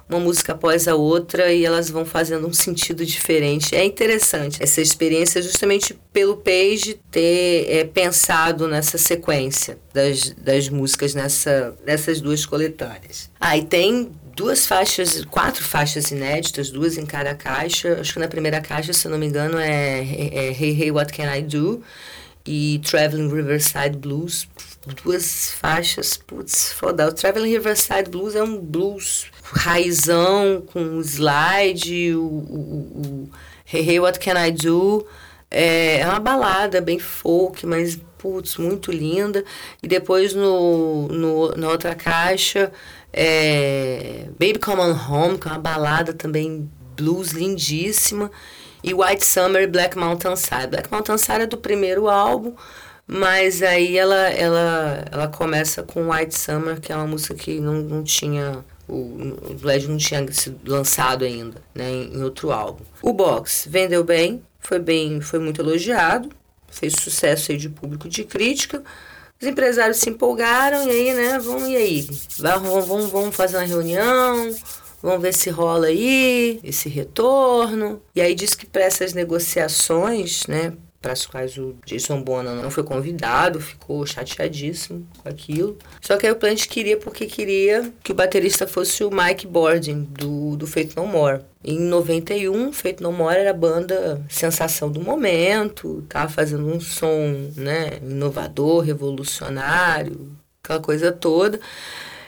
uma 0.08 0.20
música 0.20 0.52
após 0.52 0.86
a 0.86 0.94
outra 0.94 1.52
e 1.52 1.64
elas 1.64 1.90
vão 1.90 2.04
fazendo 2.04 2.46
um 2.46 2.52
sentido 2.52 3.04
diferente. 3.04 3.74
É 3.74 3.84
interessante 3.84 4.62
essa 4.62 4.80
experiência 4.80 5.42
justamente 5.42 5.98
pelo 6.12 6.36
Page 6.36 7.00
ter 7.10 7.66
é, 7.68 7.84
pensado 7.84 8.68
nessa 8.68 8.98
sequência 8.98 9.78
das, 9.92 10.30
das 10.30 10.68
músicas 10.68 11.14
nessa, 11.14 11.74
nessas 11.86 12.20
duas 12.20 12.44
coletâneas. 12.44 13.30
Ah, 13.40 13.56
e 13.56 13.64
tem 13.64 14.10
duas 14.34 14.66
faixas, 14.66 15.24
quatro 15.24 15.64
faixas 15.64 16.10
inéditas, 16.10 16.70
duas 16.70 16.96
em 16.96 17.06
cada 17.06 17.34
caixa. 17.34 17.98
Acho 18.00 18.14
que 18.14 18.18
na 18.18 18.28
primeira 18.28 18.60
caixa, 18.60 18.92
se 18.92 19.08
não 19.08 19.18
me 19.18 19.26
engano, 19.26 19.58
é, 19.58 20.00
é 20.00 20.50
Hey 20.50 20.82
Hey 20.82 20.90
What 20.90 21.12
Can 21.12 21.34
I 21.34 21.42
Do 21.42 21.82
e 22.46 22.80
Traveling 22.84 23.32
Riverside 23.32 23.96
Blues. 23.96 24.48
Duas 24.84 25.52
faixas, 25.52 26.16
putz, 26.16 26.72
foda. 26.72 27.06
O 27.06 27.12
Traveling 27.12 27.50
Riverside 27.50 28.10
Blues 28.10 28.34
é 28.34 28.42
um 28.42 28.58
blues 28.58 29.26
raizão, 29.44 30.60
com 30.72 31.00
slide, 31.00 32.14
o, 32.14 32.22
o, 32.22 33.28
o 33.28 33.30
Hey 33.72 33.88
Hey 33.88 34.00
What 34.00 34.18
Can 34.18 34.44
I 34.44 34.50
Do. 34.50 35.06
É, 35.48 36.00
é 36.00 36.08
uma 36.08 36.18
balada 36.18 36.80
bem 36.80 36.98
folk, 36.98 37.64
mas 37.64 37.96
putz, 38.18 38.56
muito 38.56 38.90
linda. 38.90 39.44
E 39.80 39.86
depois 39.86 40.34
no, 40.34 41.06
no, 41.08 41.54
na 41.56 41.68
outra 41.68 41.94
caixa, 41.94 42.72
é, 43.12 44.26
Baby 44.30 44.58
Come 44.58 44.80
On 44.80 44.94
Home, 44.94 45.38
que 45.38 45.46
é 45.46 45.50
uma 45.52 45.60
balada 45.60 46.12
também 46.12 46.68
blues 46.96 47.30
lindíssima. 47.30 48.32
E 48.82 48.92
White 48.92 49.24
Summer 49.24 49.70
Black 49.70 49.96
Mountain 49.96 50.34
Side. 50.34 50.66
Black 50.68 50.90
Mountain 50.90 51.18
Side 51.18 51.42
é 51.42 51.46
do 51.46 51.56
primeiro 51.56 52.08
álbum, 52.08 52.54
Mas 53.06 53.62
aí 53.62 53.98
ela, 53.98 54.28
ela, 54.30 55.04
ela 55.10 55.28
começa 55.28 55.82
com 55.82 56.10
White 56.10 56.38
Summer, 56.38 56.80
que 56.80 56.92
é 56.92 56.96
uma 56.96 57.06
música 57.06 57.34
que 57.34 57.60
não, 57.60 57.74
não 57.74 58.04
tinha. 58.04 58.64
O, 58.88 59.56
Led 59.62 59.88
não 59.88 59.96
tinha 59.96 60.30
sido 60.32 60.58
lançado 60.70 61.24
ainda, 61.24 61.62
né, 61.74 61.90
em, 61.90 62.22
outro 62.22 62.52
álbum. 62.52 62.84
O 63.00 63.12
Box 63.12 63.66
vendeu 63.68 64.04
bem, 64.04 64.42
foi 64.60 64.78
bem, 64.78 65.20
foi 65.20 65.38
muito 65.38 65.60
elogiado, 65.60 66.28
fez 66.68 66.94
sucesso 67.00 67.52
aí 67.52 67.58
de 67.58 67.68
público 67.68 68.08
de 68.08 68.24
crítica. 68.24 68.82
Os 69.40 69.48
empresários 69.48 69.98
se 69.98 70.10
empolgaram 70.10 70.86
e 70.86 70.90
aí, 70.90 71.14
né, 71.14 71.38
vamos 71.38 71.68
e 71.68 71.76
aí? 71.76 72.08
Vamos, 72.38 72.86
vamos, 72.86 73.10
vamos 73.10 73.34
fazer 73.34 73.56
uma 73.56 73.66
reunião, 73.66 74.54
vamos 75.02 75.22
ver 75.22 75.32
se 75.32 75.48
rola 75.48 75.86
aí 75.86 76.60
esse 76.62 76.88
retorno. 76.88 78.02
E 78.14 78.20
aí 78.20 78.34
diz 78.34 78.54
que 78.54 78.66
para 78.66 78.82
essas 78.82 79.14
negociações, 79.14 80.46
né, 80.46 80.72
para 81.02 81.12
as 81.12 81.26
quais 81.26 81.58
o 81.58 81.74
Jason 81.84 82.22
Bonham 82.22 82.54
não 82.54 82.70
foi 82.70 82.84
convidado, 82.84 83.60
ficou 83.60 84.06
chateadíssimo 84.06 85.06
com 85.18 85.28
aquilo. 85.28 85.76
Só 86.00 86.16
que 86.16 86.26
aí 86.26 86.32
o 86.32 86.36
Plant 86.36 86.68
queria 86.68 86.96
porque 86.96 87.26
queria 87.26 87.92
que 88.04 88.12
o 88.12 88.14
baterista 88.14 88.66
fosse 88.66 89.02
o 89.02 89.10
Mike 89.10 89.48
Bordin, 89.48 90.04
do, 90.04 90.56
do 90.56 90.66
Faith 90.66 90.94
No 90.94 91.06
More. 91.06 91.42
Em 91.64 91.78
91, 91.78 92.72
Faith 92.72 93.00
No 93.00 93.12
More 93.12 93.36
era 93.36 93.50
a 93.50 93.54
banda 93.54 94.24
sensação 94.28 94.90
do 94.90 95.00
momento, 95.00 96.04
tava 96.08 96.28
fazendo 96.30 96.66
um 96.66 96.80
som 96.80 97.50
né, 97.56 97.98
inovador, 98.00 98.84
revolucionário, 98.84 100.30
aquela 100.62 100.80
coisa 100.80 101.10
toda. 101.10 101.60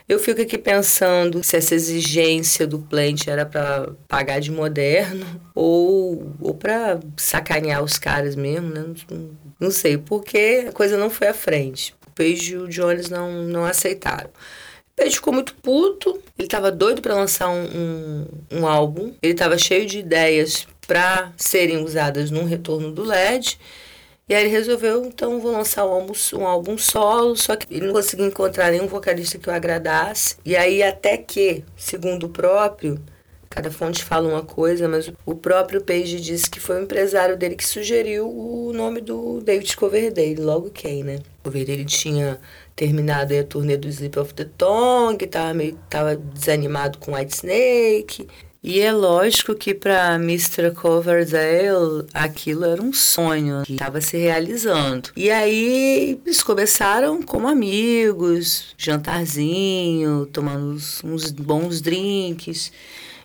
Eu 0.07 0.19
fico 0.19 0.43
aqui 0.43 0.59
pensando 0.59 1.43
se 1.43 1.57
essa 1.57 1.75
exigência 1.75 2.67
do 2.67 2.79
Plant 2.79 3.27
era 3.27 3.47
para 3.47 3.91
pagar 4.07 4.39
de 4.39 4.51
moderno 4.51 5.25
ou, 5.55 6.31
ou 6.41 6.55
para 6.55 7.01
sacanear 7.17 7.83
os 7.83 7.99
caras 7.99 8.37
mesmo, 8.37 8.69
né? 8.69 8.85
Não, 9.11 9.31
não, 9.59 9.71
sei, 9.71 9.97
porque 9.97 10.67
a 10.69 10.73
coisa 10.73 10.99
não 10.99 11.09
foi 11.09 11.29
à 11.29 11.35
frente. 11.35 11.95
O 12.07 12.11
Page 12.11 12.53
e 12.53 12.57
o 12.59 12.69
Jones 12.69 13.09
não, 13.09 13.45
não 13.45 13.65
aceitaram. 13.65 14.29
Page 14.95 15.17
ficou 15.17 15.33
muito 15.33 15.55
puto, 15.55 16.23
ele 16.39 16.47
estava 16.47 16.71
doido 16.71 17.01
para 17.01 17.15
lançar 17.15 17.49
um, 17.49 17.65
um, 17.65 18.27
um 18.59 18.67
álbum, 18.67 19.15
ele 19.23 19.33
estava 19.33 19.57
cheio 19.57 19.87
de 19.87 19.99
ideias 19.99 20.69
para 20.87 21.33
serem 21.37 21.79
usadas 21.83 22.31
num 22.31 22.45
retorno 22.45 22.93
do 22.93 23.03
LED. 23.03 23.59
E 24.27 24.35
aí 24.35 24.45
ele 24.45 24.51
resolveu, 24.51 25.05
então, 25.05 25.39
vou 25.39 25.53
lançar 25.53 25.85
um 25.87 25.93
álbum, 25.93 26.13
um 26.35 26.47
álbum 26.47 26.79
solo, 26.79 27.37
só 27.37 27.57
que 27.57 27.67
ele 27.75 27.87
não 27.87 27.93
conseguiu 27.93 28.27
encontrar 28.27 28.71
nenhum 28.71 28.87
vocalista 28.87 29.39
que 29.39 29.51
o 29.51 29.53
agradasse. 29.53 30.37
E 30.45 30.57
aí 30.57 30.83
até 30.83 31.19
que, 31.19 31.63
segundo 31.77 32.25
o 32.25 32.31
próprio, 32.31 32.99
cada 33.51 33.71
fonte 33.71 34.03
fala 34.03 34.27
uma 34.27 34.43
coisa, 34.43 34.89
mas 34.89 35.13
o 35.27 35.35
próprio 35.35 35.85
Page 35.85 36.21
disse 36.21 36.51
que 36.51 36.59
foi 36.59 36.81
o 36.81 36.85
empresário 36.85 37.37
dele 37.37 37.55
que 37.55 37.67
sugeriu 37.67 38.27
o 38.29 38.73
nome 38.73 39.03
do 39.03 39.41
David 39.43 39.77
Coverdale, 39.77 40.37
logo 40.37 40.71
quem, 40.71 41.05
né? 41.05 41.21
Coverdale 41.43 41.85
tinha 41.85 42.41
terminado 42.75 43.39
a 43.39 43.45
turnê 43.45 43.77
do 43.77 43.89
Sleep 43.89 44.19
of 44.19 44.35
the 44.35 44.47
Tongue, 44.57 45.27
tava 45.27 45.55
meio 45.55 45.79
tava 45.89 46.17
desanimado 46.17 46.99
com 46.99 47.15
White 47.15 47.35
Snake, 47.35 48.27
e 48.67 48.81
é 48.81 48.91
lógico 48.91 49.55
que 49.55 49.75
para 49.75 50.15
Mr. 50.15 50.71
Coverdale 50.71 52.07
aquilo 52.15 52.65
era 52.65 52.83
um 52.83 52.95
sonho 52.95 53.63
que 53.63 53.75
estava 53.75 54.01
se 54.01 54.17
realizando. 54.17 55.11
E 55.15 55.31
aí 55.31 56.19
eles 56.25 56.43
começaram 56.43 57.23
como 57.23 57.47
amigos, 57.47 58.75
jantarzinho, 58.79 60.25
tomando 60.33 60.73
uns, 60.73 61.05
uns 61.05 61.31
bons 61.31 61.83
drinks 61.83 62.73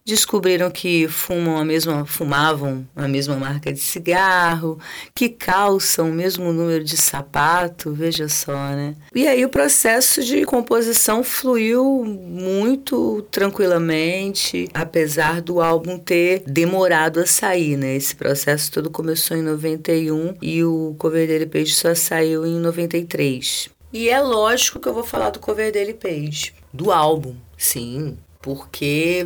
descobriram 0.05 0.71
que 0.71 1.07
fumam 1.07 1.57
a 1.57 1.65
mesma, 1.65 2.05
fumavam 2.05 2.87
a 2.95 3.07
mesma 3.07 3.35
marca 3.35 3.71
de 3.71 3.79
cigarro, 3.79 4.79
que 5.13 5.29
calçam 5.29 6.09
o 6.09 6.13
mesmo 6.13 6.51
número 6.51 6.83
de 6.83 6.97
sapato, 6.97 7.93
veja 7.93 8.27
só, 8.27 8.53
né? 8.53 8.95
E 9.13 9.27
aí 9.27 9.45
o 9.45 9.49
processo 9.49 10.23
de 10.23 10.45
composição 10.45 11.23
fluiu 11.23 12.03
muito 12.05 13.21
tranquilamente, 13.31 14.67
apesar 14.73 15.41
do 15.41 15.61
álbum 15.61 15.97
ter 15.97 16.43
demorado 16.45 17.19
a 17.19 17.25
sair, 17.25 17.77
né? 17.77 17.95
Esse 17.95 18.15
processo 18.15 18.71
todo 18.71 18.89
começou 18.89 19.37
em 19.37 19.41
91 19.41 20.35
e 20.41 20.63
o 20.63 20.95
cover 20.97 21.27
dele 21.27 21.45
Page 21.45 21.73
só 21.73 21.93
saiu 21.93 22.45
em 22.45 22.59
93. 22.59 23.69
E 23.91 24.09
é 24.09 24.19
lógico 24.21 24.79
que 24.79 24.87
eu 24.87 24.93
vou 24.93 25.03
falar 25.03 25.31
do 25.31 25.39
cover 25.39 25.71
dele 25.71 25.93
Page, 25.93 26.53
do 26.71 26.91
álbum, 26.91 27.35
sim, 27.57 28.17
porque 28.41 29.25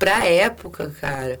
pra 0.00 0.26
época, 0.26 0.90
cara, 0.98 1.38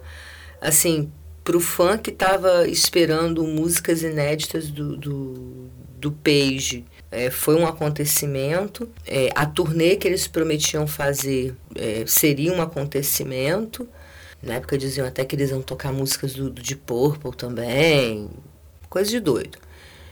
assim, 0.60 1.10
pro 1.42 1.58
fã 1.58 1.96
que 1.96 2.12
tava 2.12 2.68
esperando 2.68 3.42
músicas 3.42 4.02
inéditas 4.02 4.68
do, 4.68 4.98
do, 4.98 5.70
do 5.96 6.12
Page, 6.12 6.84
é, 7.10 7.30
foi 7.30 7.56
um 7.56 7.66
acontecimento. 7.66 8.86
É, 9.06 9.30
a 9.34 9.46
turnê 9.46 9.96
que 9.96 10.06
eles 10.06 10.28
prometiam 10.28 10.86
fazer 10.86 11.56
é, 11.74 12.04
seria 12.06 12.52
um 12.52 12.60
acontecimento. 12.60 13.88
Na 14.42 14.54
época 14.54 14.76
diziam 14.76 15.06
até 15.08 15.24
que 15.24 15.34
eles 15.34 15.50
iam 15.50 15.62
tocar 15.62 15.90
músicas 15.90 16.34
do, 16.34 16.50
do 16.50 16.62
de 16.62 16.76
Purple 16.76 17.34
também. 17.34 18.28
Coisa 18.90 19.10
de 19.10 19.20
doido. 19.20 19.58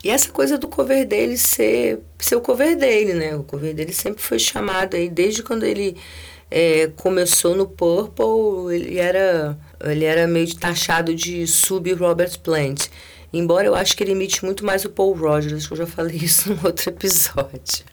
E 0.02 0.10
essa 0.10 0.30
coisa 0.30 0.56
do 0.56 0.68
cover 0.68 1.06
dele 1.06 1.36
ser, 1.36 2.00
ser 2.18 2.36
o 2.36 2.40
cover 2.40 2.76
dele, 2.78 3.12
né? 3.12 3.34
O 3.36 3.42
cover 3.42 3.74
dele 3.74 3.92
sempre 3.92 4.22
foi 4.22 4.38
chamado 4.38 4.96
aí, 4.96 5.10
desde 5.10 5.42
quando 5.42 5.64
ele 5.64 5.96
é, 6.50 6.88
começou 6.96 7.54
no 7.54 7.66
Purple, 7.66 8.74
ele 8.74 8.98
era, 8.98 9.58
ele 9.84 10.04
era 10.04 10.26
meio 10.26 10.54
taxado 10.56 11.14
de 11.14 11.46
sub-Robert 11.46 12.38
Plant. 12.40 12.88
Embora 13.32 13.66
eu 13.66 13.74
acho 13.74 13.96
que 13.96 14.02
ele 14.02 14.12
imite 14.12 14.44
muito 14.44 14.64
mais 14.64 14.84
o 14.84 14.90
Paul 14.90 15.14
Rogers, 15.14 15.66
que 15.66 15.72
eu 15.72 15.78
já 15.78 15.86
falei 15.86 16.16
isso 16.16 16.52
no 16.54 16.66
outro 16.66 16.90
episódio. 16.90 17.84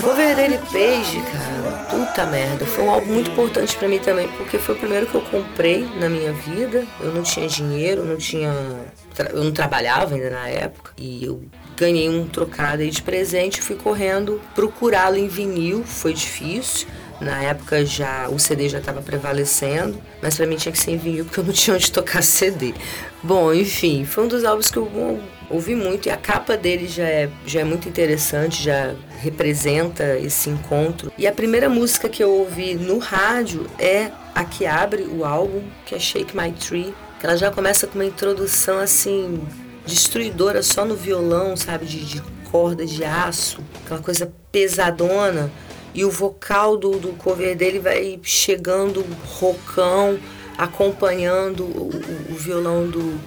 Coverdale 0.00 0.58
Page, 0.72 1.20
cara, 1.30 1.84
puta 1.90 2.26
merda. 2.26 2.64
Foi 2.64 2.84
um 2.84 2.90
álbum 2.90 3.12
muito 3.12 3.30
importante 3.30 3.76
para 3.76 3.86
mim 3.86 3.98
também, 3.98 4.28
porque 4.28 4.58
foi 4.58 4.74
o 4.74 4.78
primeiro 4.78 5.06
que 5.06 5.14
eu 5.14 5.20
comprei 5.20 5.86
na 5.98 6.08
minha 6.08 6.32
vida. 6.32 6.86
Eu 7.00 7.12
não 7.12 7.22
tinha 7.22 7.46
dinheiro, 7.46 8.04
não 8.04 8.16
tinha. 8.16 8.50
Eu 9.32 9.44
não 9.44 9.52
trabalhava 9.52 10.14
ainda 10.14 10.30
na 10.30 10.48
época. 10.48 10.92
E 10.96 11.24
eu 11.24 11.42
ganhei 11.76 12.08
um 12.08 12.26
trocado 12.26 12.82
aí 12.82 12.90
de 12.90 13.02
presente 13.02 13.60
fui 13.60 13.76
correndo 13.76 14.40
procurá-lo 14.54 15.16
em 15.16 15.28
vinil. 15.28 15.84
Foi 15.84 16.14
difícil. 16.14 16.88
Na 17.20 17.42
época 17.42 17.84
já 17.84 18.28
o 18.30 18.38
CD 18.38 18.68
já 18.70 18.78
estava 18.78 19.02
prevalecendo, 19.02 20.00
mas 20.22 20.36
para 20.36 20.46
mim 20.46 20.56
tinha 20.56 20.72
que 20.72 20.78
ser 20.78 20.92
em 20.92 20.96
vinil 20.96 21.26
porque 21.26 21.40
eu 21.40 21.44
não 21.44 21.52
tinha 21.52 21.76
onde 21.76 21.92
tocar 21.92 22.22
CD. 22.22 22.72
Bom, 23.22 23.52
enfim, 23.52 24.06
foi 24.06 24.24
um 24.24 24.28
dos 24.28 24.44
álbuns 24.44 24.70
que 24.70 24.78
eu 24.78 24.86
ouvi 25.50 25.74
muito 25.74 26.06
e 26.06 26.10
a 26.10 26.16
capa 26.16 26.56
dele 26.56 26.86
já 26.86 27.06
é, 27.06 27.28
já 27.44 27.60
é 27.60 27.64
muito 27.64 27.88
interessante, 27.88 28.62
já 28.62 28.94
representa 29.20 30.16
esse 30.18 30.48
encontro. 30.48 31.12
E 31.18 31.26
a 31.26 31.32
primeira 31.32 31.68
música 31.68 32.08
que 32.08 32.22
eu 32.22 32.30
ouvi 32.30 32.74
no 32.74 32.98
rádio 32.98 33.66
é 33.78 34.10
a 34.34 34.44
que 34.44 34.64
abre 34.64 35.02
o 35.02 35.24
álbum, 35.24 35.62
que 35.84 35.94
é 35.94 35.98
Shake 35.98 36.36
My 36.36 36.52
Tree, 36.52 36.94
que 37.18 37.26
ela 37.26 37.36
já 37.36 37.50
começa 37.50 37.86
com 37.86 37.96
uma 37.96 38.04
introdução 38.04 38.78
assim 38.78 39.40
destruidora 39.84 40.62
só 40.62 40.84
no 40.84 40.94
violão, 40.94 41.56
sabe, 41.56 41.84
de, 41.84 42.04
de 42.04 42.22
corda 42.50 42.86
de 42.86 43.04
aço, 43.04 43.60
aquela 43.84 44.00
coisa 44.00 44.32
pesadona 44.50 45.50
e 45.94 46.04
o 46.04 46.10
vocal 46.10 46.76
do, 46.76 46.92
do 46.92 47.08
cover 47.14 47.56
dele 47.56 47.78
vai 47.78 48.18
chegando 48.22 49.04
rocão, 49.24 50.18
acompanhando 50.56 51.64
o, 51.64 51.90
o, 51.90 52.32
o 52.32 52.34
violão 52.34 52.88
do, 52.88 53.18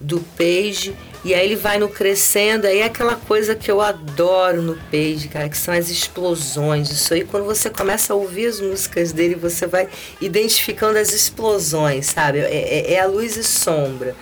do 0.00 0.20
Page. 0.36 0.94
E 1.24 1.34
aí 1.34 1.44
ele 1.44 1.56
vai 1.56 1.78
no 1.78 1.88
crescendo, 1.88 2.66
aí 2.66 2.78
é 2.78 2.84
aquela 2.84 3.16
coisa 3.16 3.54
que 3.54 3.70
eu 3.70 3.80
adoro 3.80 4.62
no 4.62 4.76
Page, 4.90 5.28
cara, 5.28 5.48
que 5.48 5.58
são 5.58 5.74
as 5.74 5.90
explosões. 5.90 6.90
Isso 6.90 7.12
aí, 7.12 7.24
quando 7.24 7.44
você 7.44 7.68
começa 7.68 8.12
a 8.12 8.16
ouvir 8.16 8.46
as 8.46 8.60
músicas 8.60 9.10
dele, 9.10 9.34
você 9.34 9.66
vai 9.66 9.88
identificando 10.20 10.96
as 10.96 11.12
explosões, 11.12 12.06
sabe? 12.06 12.38
É, 12.38 12.44
é, 12.44 12.92
é 12.94 13.00
a 13.00 13.06
luz 13.06 13.36
e 13.36 13.42
sombra. 13.42 14.14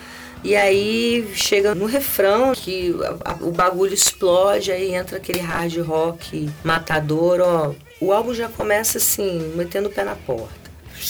E 0.43 0.55
aí 0.55 1.29
chega 1.35 1.75
no 1.75 1.85
refrão 1.85 2.53
que 2.53 2.95
a, 3.23 3.31
a, 3.31 3.33
o 3.41 3.51
bagulho 3.51 3.93
explode, 3.93 4.71
aí 4.71 4.93
entra 4.93 5.17
aquele 5.17 5.39
hard 5.39 5.77
rock 5.79 6.49
matador, 6.63 7.39
ó. 7.41 7.73
O 7.99 8.11
álbum 8.11 8.33
já 8.33 8.47
começa 8.47 8.97
assim, 8.97 9.53
metendo 9.55 9.89
o 9.89 9.91
pé 9.91 10.03
na 10.03 10.15
porta. 10.15 10.66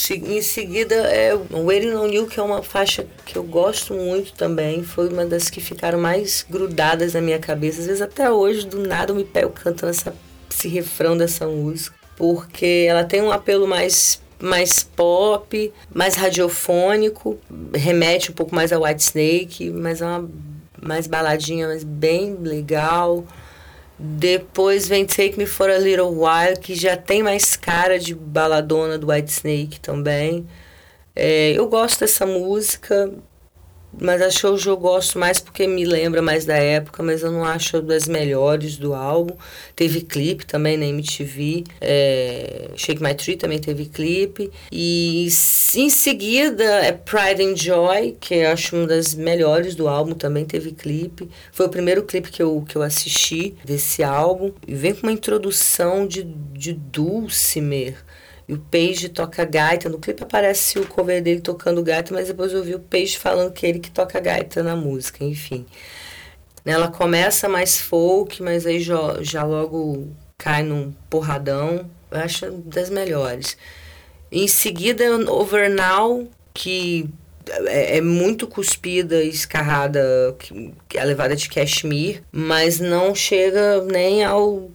Em 0.09 0.41
seguida 0.41 0.95
é 0.95 1.33
Waiting 1.51 1.93
on 1.93 2.07
You, 2.07 2.27
que 2.27 2.39
é 2.39 2.43
uma 2.43 2.61
faixa 2.61 3.05
que 3.25 3.37
eu 3.37 3.43
gosto 3.43 3.93
muito 3.93 4.33
também. 4.33 4.83
Foi 4.83 5.09
uma 5.09 5.25
das 5.25 5.49
que 5.49 5.61
ficaram 5.61 5.99
mais 5.99 6.45
grudadas 6.49 7.13
na 7.13 7.21
minha 7.21 7.39
cabeça. 7.39 7.81
Às 7.81 7.87
vezes 7.87 8.01
até 8.01 8.29
hoje, 8.31 8.65
do 8.67 8.79
nada, 8.79 9.11
eu 9.11 9.15
me 9.15 9.23
pego 9.23 9.51
cantando 9.51 9.91
essa, 9.91 10.13
esse 10.51 10.67
refrão 10.67 11.17
dessa 11.17 11.47
música. 11.47 11.95
Porque 12.15 12.85
ela 12.87 13.03
tem 13.03 13.21
um 13.21 13.31
apelo 13.31 13.67
mais 13.67 14.21
mais 14.39 14.83
pop, 14.83 15.73
mais 15.91 16.15
radiofônico, 16.15 17.39
remete 17.73 18.29
um 18.29 18.35
pouco 18.35 18.53
mais 18.53 18.71
a 18.71 18.79
White 18.79 19.01
Snake, 19.01 19.71
mas 19.71 19.99
é 19.99 20.05
uma 20.05 20.29
mais 20.79 21.07
baladinha, 21.07 21.67
mas 21.67 21.83
bem 21.83 22.35
legal. 22.35 23.25
Depois 23.99 24.87
vem 24.87 25.05
Take 25.05 25.37
Me 25.37 25.45
For 25.45 25.69
A 25.69 25.77
Little 25.77 26.11
While, 26.11 26.57
que 26.61 26.75
já 26.75 26.95
tem 26.95 27.23
mais 27.23 27.55
cara 27.55 27.97
de 27.97 28.13
baladona 28.13 28.97
do 28.97 29.11
White 29.11 29.31
Snake 29.31 29.79
também. 29.79 30.47
É, 31.15 31.53
eu 31.53 31.67
gosto 31.67 32.01
dessa 32.01 32.25
música, 32.25 33.11
mas 33.99 34.21
acho 34.21 34.39
que 34.39 34.47
hoje 34.47 34.69
eu 34.69 34.77
gosto 34.77 35.17
mais 35.17 35.39
porque 35.39 35.67
me 35.67 35.85
lembra 35.85 36.21
mais 36.21 36.45
da 36.45 36.55
época, 36.55 37.01
mas 37.01 37.23
eu 37.23 37.31
não 37.31 37.43
acho 37.43 37.81
das 37.81 38.07
melhores 38.07 38.77
do 38.77 38.93
álbum. 38.93 39.35
Teve 39.75 40.01
clipe 40.01 40.45
também 40.45 40.77
na 40.77 40.85
MTV. 40.85 41.63
É, 41.81 42.69
Shake 42.75 43.01
My 43.01 43.13
Tree 43.13 43.37
também 43.37 43.59
teve 43.59 43.85
clipe. 43.85 44.51
E 44.71 45.27
em 45.75 45.89
seguida 45.89 46.63
é 46.63 46.91
Pride 46.91 47.43
and 47.43 47.55
Joy, 47.55 48.17
que 48.19 48.35
eu 48.35 48.51
acho 48.51 48.75
uma 48.75 48.87
das 48.87 49.15
melhores 49.15 49.75
do 49.75 49.87
álbum, 49.87 50.13
também 50.13 50.45
teve 50.45 50.71
clipe. 50.71 51.29
Foi 51.51 51.65
o 51.65 51.69
primeiro 51.69 52.03
clipe 52.03 52.29
que 52.29 52.41
eu, 52.41 52.63
que 52.67 52.75
eu 52.75 52.81
assisti 52.81 53.55
desse 53.63 54.03
álbum. 54.03 54.51
E 54.67 54.75
vem 54.75 54.93
com 54.93 55.07
uma 55.07 55.11
introdução 55.11 56.07
de, 56.07 56.23
de 56.23 56.73
Dulcimer 56.73 58.06
e 58.47 58.53
o 58.53 58.59
Page 58.59 59.09
toca 59.09 59.43
gaita. 59.43 59.89
No 59.89 59.99
clipe 59.99 60.23
aparece 60.23 60.79
o 60.79 60.87
cover 60.87 61.21
dele 61.21 61.41
tocando 61.41 61.83
gaita, 61.83 62.13
mas 62.13 62.27
depois 62.27 62.53
eu 62.53 62.63
vi 62.63 62.75
o 62.75 62.79
Page 62.79 63.17
falando 63.17 63.51
que 63.51 63.65
é 63.65 63.69
ele 63.69 63.79
que 63.79 63.91
toca 63.91 64.19
gaita 64.19 64.63
na 64.63 64.75
música, 64.75 65.23
enfim. 65.23 65.65
Ela 66.65 66.89
começa 66.89 67.47
mais 67.47 67.77
folk, 67.79 68.41
mas 68.41 68.65
aí 68.65 68.79
já, 68.79 69.21
já 69.21 69.43
logo 69.43 70.07
cai 70.37 70.63
num 70.63 70.93
porradão. 71.09 71.89
Eu 72.11 72.19
acho 72.19 72.51
das 72.51 72.89
melhores. 72.89 73.57
Em 74.31 74.47
seguida, 74.47 75.03
Over 75.31 75.69
Now, 75.69 76.27
que 76.53 77.09
é, 77.67 77.97
é 77.97 78.01
muito 78.01 78.47
cuspida 78.47 79.23
e 79.23 79.29
escarrada, 79.29 80.35
que, 80.39 80.73
é 80.95 81.03
levada 81.03 81.35
de 81.35 81.49
cashmere, 81.49 82.23
mas 82.31 82.79
não 82.79 83.15
chega 83.15 83.81
nem 83.83 84.23
ao 84.23 84.69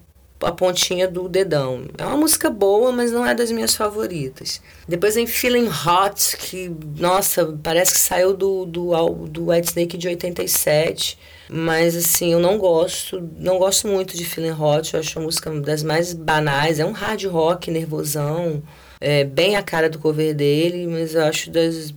a 0.44 0.52
pontinha 0.52 1.08
do 1.08 1.28
dedão. 1.28 1.84
É 1.96 2.04
uma 2.04 2.16
música 2.16 2.50
boa, 2.50 2.92
mas 2.92 3.12
não 3.12 3.26
é 3.26 3.34
das 3.34 3.50
minhas 3.50 3.74
favoritas. 3.74 4.60
Depois 4.88 5.14
vem 5.14 5.26
Feeling 5.26 5.68
Hot, 5.68 6.36
que, 6.36 6.70
nossa, 6.98 7.58
parece 7.62 7.92
que 7.92 7.98
saiu 7.98 8.34
do, 8.34 8.64
do, 8.64 8.92
do 9.28 9.50
White 9.50 9.68
Snake 9.68 9.96
de 9.96 10.08
87. 10.08 11.18
Mas, 11.48 11.94
assim, 11.96 12.32
eu 12.32 12.40
não 12.40 12.56
gosto, 12.56 13.28
não 13.38 13.58
gosto 13.58 13.86
muito 13.86 14.16
de 14.16 14.24
Feeling 14.24 14.52
Hot. 14.58 14.94
Eu 14.94 15.00
acho 15.00 15.18
a 15.18 15.22
música 15.22 15.50
das 15.60 15.82
mais 15.82 16.12
banais. 16.12 16.80
É 16.80 16.84
um 16.84 16.92
hard 16.92 17.24
rock 17.24 17.70
nervosão, 17.70 18.62
é 19.00 19.24
bem 19.24 19.56
a 19.56 19.62
cara 19.62 19.90
do 19.90 19.98
cover 19.98 20.34
dele, 20.34 20.86
mas 20.86 21.14
eu 21.14 21.24
acho 21.24 21.50
das, 21.50 21.92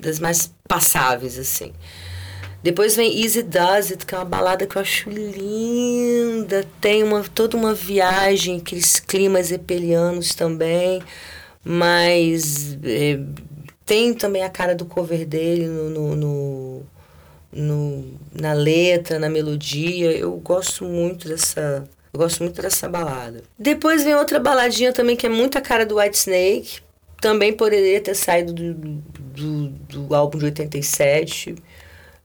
das 0.00 0.18
mais 0.18 0.52
passáveis, 0.68 1.38
assim. 1.38 1.72
Depois 2.62 2.94
vem 2.94 3.22
Easy 3.22 3.42
Does 3.42 3.90
It, 3.90 4.06
que 4.06 4.14
é 4.14 4.18
uma 4.18 4.24
balada 4.24 4.66
que 4.66 4.76
eu 4.76 4.82
acho 4.82 5.10
linda. 5.10 6.64
Tem 6.80 7.02
uma, 7.02 7.24
toda 7.24 7.56
uma 7.56 7.74
viagem, 7.74 8.58
aqueles 8.58 9.00
climas 9.00 9.50
epelianos 9.50 10.34
também. 10.34 11.02
Mas 11.64 12.78
é, 12.84 13.18
tem 13.84 14.14
também 14.14 14.44
a 14.44 14.50
cara 14.50 14.76
do 14.76 14.84
cover 14.84 15.26
dele 15.26 15.66
no, 15.66 15.90
no, 15.90 16.16
no, 16.16 16.82
no, 17.52 18.04
na 18.32 18.52
letra, 18.52 19.18
na 19.18 19.28
melodia. 19.28 20.12
Eu 20.12 20.32
gosto 20.36 20.84
muito 20.84 21.28
dessa. 21.28 21.88
Eu 22.12 22.20
gosto 22.20 22.44
muito 22.44 22.62
dessa 22.62 22.88
balada. 22.88 23.42
Depois 23.58 24.04
vem 24.04 24.14
outra 24.14 24.38
baladinha 24.38 24.92
também 24.92 25.16
que 25.16 25.26
é 25.26 25.30
muito 25.30 25.58
a 25.58 25.60
cara 25.60 25.84
do 25.84 25.98
White 25.98 26.16
Snake. 26.16 26.80
Também 27.20 27.52
poderia 27.52 28.00
ter 28.00 28.14
saído 28.14 28.52
do, 28.52 28.74
do, 28.74 29.68
do 29.68 30.14
álbum 30.14 30.38
de 30.38 30.44
87 30.46 31.56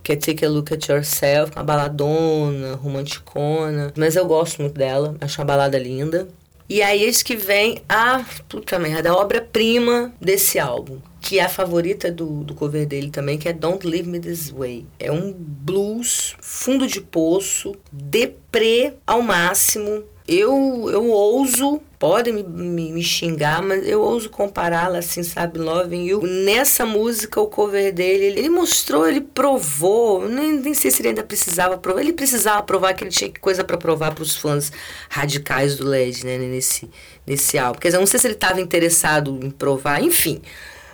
que 0.08 0.14
é 0.14 0.16
Take 0.16 0.46
a 0.46 0.50
Look 0.50 0.74
at 0.74 0.88
Yourself, 0.88 1.52
uma 1.54 1.66
baladona, 1.66 2.76
romanticona. 2.76 3.92
Mas 3.98 4.16
eu 4.16 4.26
gosto 4.26 4.62
muito 4.62 4.74
dela, 4.74 5.18
acho 5.20 5.42
uma 5.42 5.44
balada 5.46 5.78
linda. 5.78 6.30
E 6.70 6.82
aí 6.82 7.04
eis 7.04 7.22
que 7.22 7.36
vem 7.36 7.82
a 7.90 8.24
puta 8.48 8.80
merda, 8.80 9.10
a 9.10 9.18
obra-prima 9.18 10.14
desse 10.22 10.60
álbum, 10.60 11.00
que 11.20 11.40
é 11.40 11.44
a 11.44 11.50
favorita 11.50 12.10
do, 12.10 12.46
do 12.46 12.56
cover 12.56 12.88
dele 12.88 13.10
também, 13.10 13.38
que 13.38 13.50
é 13.50 13.54
Don't 13.54 13.86
Leave 13.86 14.08
Me 14.08 14.18
This 14.18 14.50
Way. 14.50 14.86
É 14.98 15.12
um 15.12 15.34
blues, 15.34 16.38
fundo 16.40 16.88
de 16.88 17.02
poço, 17.02 17.76
deprê 17.92 18.94
ao 19.06 19.22
máximo, 19.22 20.06
eu, 20.26 20.90
eu 20.90 21.10
ouso, 21.10 21.82
podem 22.00 22.34
me, 22.34 22.44
me, 22.44 22.92
me, 22.92 23.04
xingar, 23.04 23.62
mas 23.62 23.88
eu 23.88 24.02
ouso 24.02 24.30
compará-la 24.30 25.00
assim, 25.00 25.24
sabe, 25.24 25.58
Loving 25.58 26.06
You. 26.06 26.22
Nessa 26.22 26.86
música, 26.86 27.42
o 27.42 27.48
cover 27.48 27.92
dele, 27.92 28.26
ele, 28.26 28.40
ele 28.40 28.50
mostrou, 28.50 29.08
ele 29.08 29.22
provou, 29.22 30.28
nem, 30.28 30.54
nem 30.54 30.74
sei 30.74 30.92
se 30.92 31.02
ele 31.02 31.10
ainda 31.10 31.24
precisava 31.24 31.78
provar, 31.78 32.02
ele 32.02 32.14
precisava 32.14 32.62
provar 32.62 32.94
que 32.94 33.04
ele 33.04 33.12
tinha 33.12 33.32
coisa 33.42 33.64
para 33.64 33.78
provar 33.78 34.14
para 34.14 34.22
os 34.22 34.36
fãs 34.36 34.72
radicais 35.10 35.76
do 35.78 35.88
LED, 35.88 36.26
né, 36.26 36.38
nesse, 36.38 36.90
nesse 37.26 37.58
álbum. 37.58 37.80
Quer 37.80 37.90
dizer, 37.90 38.00
não 38.00 38.06
sei 38.06 38.20
se 38.20 38.28
ele 38.28 38.36
estava 38.36 38.62
interessado 38.62 39.40
em 39.42 39.50
provar, 39.50 40.02
enfim. 40.02 40.42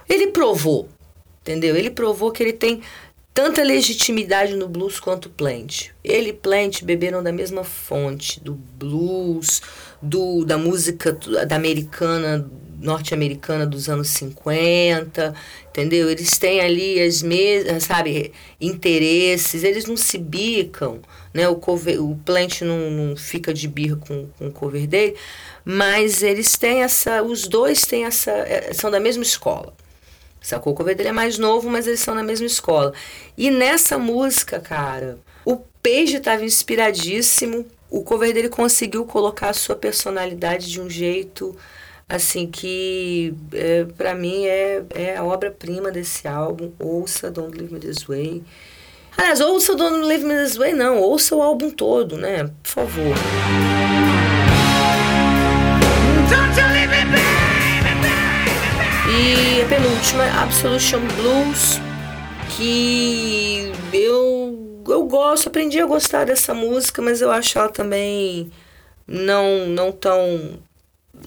Ele 0.07 0.27
provou, 0.27 0.87
entendeu? 1.41 1.75
Ele 1.75 1.89
provou 1.89 2.31
que 2.31 2.41
ele 2.41 2.53
tem 2.53 2.81
tanta 3.33 3.63
legitimidade 3.63 4.55
no 4.55 4.67
blues 4.67 4.99
quanto 4.99 5.29
Plant. 5.29 5.89
Ele 6.03 6.29
e 6.29 6.33
Plant 6.33 6.83
beberam 6.83 7.23
da 7.23 7.31
mesma 7.31 7.63
fonte, 7.63 8.39
do 8.39 8.53
blues, 8.53 9.61
do, 10.01 10.45
da 10.45 10.57
música 10.57 11.13
da 11.47 11.55
americana, 11.55 12.47
norte-americana 12.79 13.65
dos 13.65 13.89
anos 13.89 14.09
50, 14.09 15.33
entendeu? 15.69 16.09
Eles 16.09 16.37
têm 16.37 16.59
ali 16.59 17.01
as 17.01 17.23
mesmas, 17.23 17.83
sabe, 17.83 18.31
interesses, 18.61 19.63
eles 19.63 19.85
não 19.85 19.97
se 19.97 20.17
bicam, 20.17 20.99
né? 21.33 21.47
O, 21.47 21.55
cover, 21.55 22.03
o 22.03 22.15
Plant 22.23 22.61
não, 22.61 22.91
não 22.91 23.15
fica 23.15 23.53
de 23.53 23.67
birra 23.67 23.95
com, 23.95 24.27
com 24.37 24.47
o 24.47 24.51
cover 24.51 24.85
dele, 24.85 25.15
mas 25.65 26.21
eles 26.21 26.55
têm 26.57 26.83
essa, 26.83 27.23
os 27.23 27.47
dois 27.47 27.85
têm 27.85 28.05
essa, 28.05 28.31
é, 28.31 28.73
são 28.73 28.91
da 28.91 28.99
mesma 28.99 29.23
escola. 29.23 29.73
Sacou? 30.43 30.73
O 30.73 30.75
cover 30.75 30.93
dele 30.93 31.09
é 31.09 31.13
mais 31.13 31.37
novo, 31.37 31.69
mas 31.69 31.87
eles 31.87 32.01
são 32.01 32.13
na 32.13 32.21
mesma 32.21 32.45
escola. 32.45 32.93
E 33.37 33.49
nessa 33.49 33.97
música, 33.97 34.59
cara, 34.59 35.17
o 35.45 35.55
Page 35.81 36.17
estava 36.17 36.43
inspiradíssimo. 36.43 37.65
O 37.89 38.03
cover 38.03 38.33
dele 38.33 38.49
conseguiu 38.49 39.05
colocar 39.05 39.49
a 39.49 39.53
sua 39.53 39.75
personalidade 39.75 40.69
de 40.69 40.81
um 40.81 40.89
jeito 40.89 41.55
assim 42.09 42.45
que 42.45 43.33
é, 43.53 43.85
para 43.97 44.13
mim 44.13 44.45
é, 44.45 44.83
é 44.93 45.17
a 45.17 45.23
obra-prima 45.23 45.89
desse 45.89 46.27
álbum. 46.27 46.71
Ouça 46.77 47.31
Don't 47.31 47.57
Leave 47.57 47.73
Me 47.73 47.79
This 47.79 48.03
Way. 48.03 48.43
Aliás, 49.17 49.39
ouça 49.39 49.75
Don't 49.75 50.05
Leave 50.05 50.25
Me 50.25 50.35
This 50.43 50.57
Way, 50.57 50.73
não, 50.73 50.99
ouça 50.99 51.35
o 51.35 51.41
álbum 51.41 51.69
todo, 51.69 52.17
né? 52.17 52.49
Por 52.63 52.69
favor. 52.69 53.15
Don't 56.29 56.59
you 56.59 56.67
leave 56.73 57.11
me. 57.11 57.22
E 59.15 59.61
a 59.61 59.67
penúltima, 59.67 60.23
Absolution 60.41 61.01
Blues, 61.15 61.79
que 62.57 63.71
eu, 63.93 64.81
eu 64.87 65.03
gosto, 65.05 65.49
aprendi 65.49 65.79
a 65.79 65.85
gostar 65.85 66.25
dessa 66.25 66.53
música, 66.53 66.99
mas 66.99 67.21
eu 67.21 67.29
acho 67.29 67.59
ela 67.59 67.69
também 67.69 68.51
não, 69.07 69.67
não 69.67 69.91
tão 69.91 70.59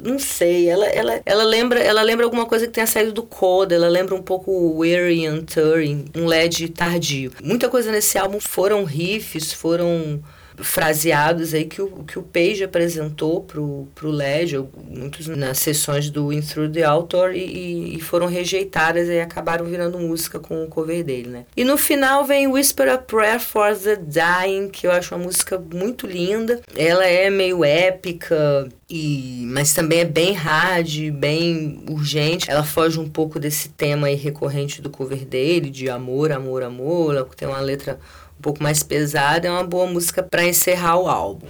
não 0.03 0.18
sei, 0.18 0.68
ela, 0.68 0.85
ela, 0.87 1.22
ela, 1.25 1.44
lembra, 1.44 1.79
ela 1.79 2.03
lembra 2.03 2.25
alguma 2.27 2.44
coisa 2.44 2.66
que 2.66 2.72
tenha 2.72 2.87
saído 2.87 3.12
do 3.12 3.22
Coda, 3.22 3.75
ela 3.75 3.88
lembra 3.88 4.14
um 4.14 4.22
pouco 4.22 4.51
o 4.51 4.79
Weary 4.79 5.25
and 5.27 5.44
Turing, 5.44 6.07
um 6.14 6.27
LED 6.27 6.70
tardio. 6.70 7.33
Muita 7.42 7.68
coisa 7.68 7.92
nesse 7.92 8.18
álbum 8.18 8.40
foram 8.40 8.85
riffs, 8.85 9.53
foram 9.53 10.20
fraseados 10.59 11.55
aí 11.55 11.64
que 11.64 11.81
o, 11.83 12.05
que 12.05 12.19
o 12.19 12.23
Page 12.23 12.64
apresentou 12.64 13.42
pro, 13.42 13.88
pro 13.95 14.11
LED, 14.11 14.64
muitos 14.88 15.27
nas 15.27 15.59
sessões 15.59 16.11
do 16.11 16.33
In 16.33 16.40
Through 16.40 16.73
the 16.73 16.83
Author 16.83 17.35
e, 17.35 17.97
e, 17.97 18.01
foram 18.01 18.27
rejeitadas 18.27 19.09
e 19.09 19.21
acabaram 19.21 19.64
virando 19.64 19.99
música 19.99 20.38
com 20.38 20.64
o 20.64 20.69
cover 20.69 21.05
dele, 21.05 21.29
né? 21.29 21.45
E 21.57 21.64
no 21.64 21.77
final 21.77 22.25
vem 22.25 22.47
Whisper 22.47 22.88
a 22.88 22.99
Prayer 22.99 23.40
for 23.40 23.77
the 23.77 23.97
Dying, 23.97 24.69
que 24.69 24.87
eu 24.87 24.92
acho 24.92 25.14
uma 25.14 25.25
música 25.25 25.62
muito 25.73 26.07
linda. 26.07 26.61
Ela 26.75 27.07
é 27.07 27.29
meio 27.31 27.64
épica, 27.64 28.69
e, 28.88 29.42
mas 29.49 29.73
também 29.73 30.01
é 30.01 30.05
bem 30.05 30.33
hard, 30.33 31.11
bem 31.11 31.85
urgente. 31.90 32.51
Ela 32.51 32.62
foge 32.62 33.01
um 33.01 33.09
pouco 33.09 33.40
desse 33.40 33.69
tema 33.71 34.07
aí 34.07 34.14
recorrente 34.14 34.81
do 34.81 34.90
cover 34.90 35.25
dele, 35.25 35.71
de 35.71 35.90
amor, 35.90 36.31
amor, 36.31 36.62
amor. 36.62 37.29
Tem 37.37 37.49
uma 37.49 37.61
letra 37.61 37.99
um 38.38 38.42
pouco 38.42 38.62
mais 38.62 38.83
pesada, 38.83 39.49
é 39.49 39.51
uma 39.51 39.64
boa 39.64 39.87
música 39.87 40.22
para 40.22 40.44
encerrar 40.44 40.99
o 40.99 41.09
álbum. 41.09 41.46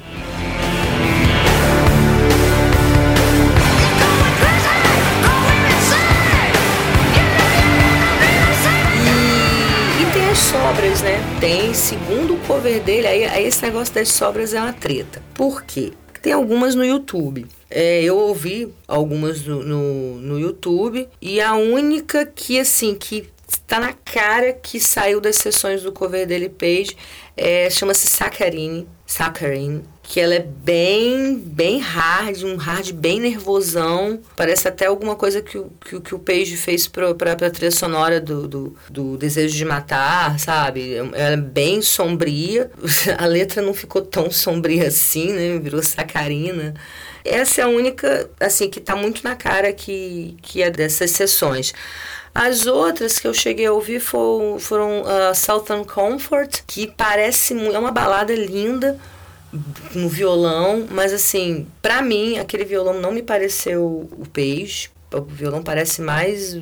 Sobras, 10.37 11.01
né? 11.01 11.18
Tem, 11.40 11.72
segundo 11.72 12.35
o 12.35 12.38
cover 12.40 12.83
dele, 12.83 13.07
aí, 13.07 13.25
aí 13.25 13.46
esse 13.46 13.62
negócio 13.62 13.94
das 13.94 14.09
sobras 14.09 14.53
é 14.53 14.61
uma 14.61 14.72
treta. 14.72 15.22
Por 15.33 15.62
quê? 15.62 15.92
Tem 16.20 16.33
algumas 16.33 16.75
no 16.75 16.85
YouTube. 16.85 17.46
É, 17.70 18.03
eu 18.03 18.16
ouvi 18.16 18.68
algumas 18.87 19.42
no, 19.44 19.62
no, 19.62 20.16
no 20.16 20.38
YouTube 20.38 21.09
e 21.22 21.40
a 21.40 21.55
única 21.55 22.27
que, 22.27 22.59
assim, 22.59 22.94
que 22.94 23.29
tá 23.66 23.78
na 23.78 23.92
cara 23.92 24.52
que 24.52 24.80
saiu 24.80 25.20
das 25.20 25.37
sessões 25.37 25.82
do 25.82 25.92
cover 25.92 26.26
dele 26.26 26.48
page 26.48 26.96
é, 27.37 27.68
chama-se 27.68 28.09
Saccharine, 28.09 28.88
Saccharine, 29.06 29.85
que 30.02 30.18
ela 30.18 30.35
é 30.35 30.40
bem, 30.40 31.38
bem 31.38 31.78
hard, 31.78 32.42
um 32.44 32.56
hard 32.56 32.92
bem 32.92 33.20
nervosão. 33.20 34.18
Parece 34.35 34.66
até 34.66 34.87
alguma 34.87 35.14
coisa 35.14 35.42
que, 35.42 35.62
que, 35.85 36.00
que 36.00 36.14
o 36.14 36.18
Page 36.18 36.56
fez 36.56 36.88
pra, 36.88 37.14
pra, 37.14 37.37
pra 37.37 37.50
trilha 37.50 37.70
sonora 37.70 38.20
do, 38.20 38.48
do, 38.48 38.76
do 38.88 39.16
Desejo 39.18 39.54
de 39.54 39.64
Matar, 39.66 40.38
sabe? 40.38 40.94
Ela 40.94 41.35
é 41.35 41.37
bem 41.37 41.82
sombria. 41.82 42.70
A 43.18 43.26
letra 43.26 43.61
não 43.61 43.74
ficou 43.74 44.00
tão 44.00 44.30
sombria 44.30 44.88
assim, 44.88 45.32
né? 45.32 45.59
Virou 45.59 45.82
sacarina. 45.82 46.72
Essa 47.22 47.62
é 47.62 47.64
a 47.64 47.68
única, 47.68 48.30
assim, 48.38 48.70
que 48.70 48.80
tá 48.80 48.94
muito 48.94 49.24
na 49.24 49.35
cara 49.35 49.72
que, 49.72 50.37
que 50.40 50.62
é 50.62 50.70
dessas 50.70 51.11
sessões. 51.11 51.74
As 52.38 52.66
outras 52.66 53.18
que 53.18 53.27
eu 53.27 53.33
cheguei 53.33 53.64
a 53.64 53.72
ouvir 53.72 53.99
foram, 53.99 54.59
foram 54.59 55.01
uh, 55.01 55.35
Southern 55.35 55.87
Comfort, 55.87 56.61
que 56.66 56.87
parece 56.87 57.55
é 57.55 57.79
uma 57.79 57.90
balada 57.90 58.35
linda 58.35 58.99
no 59.94 60.07
violão, 60.07 60.87
mas 60.90 61.14
assim, 61.14 61.66
para 61.81 62.03
mim 62.03 62.37
aquele 62.37 62.66
violão 62.66 63.01
não 63.01 63.11
me 63.11 63.22
pareceu 63.22 64.07
o 64.12 64.27
Page. 64.35 64.90
O 65.14 65.22
violão 65.22 65.62
parece 65.62 66.03
mais 66.03 66.61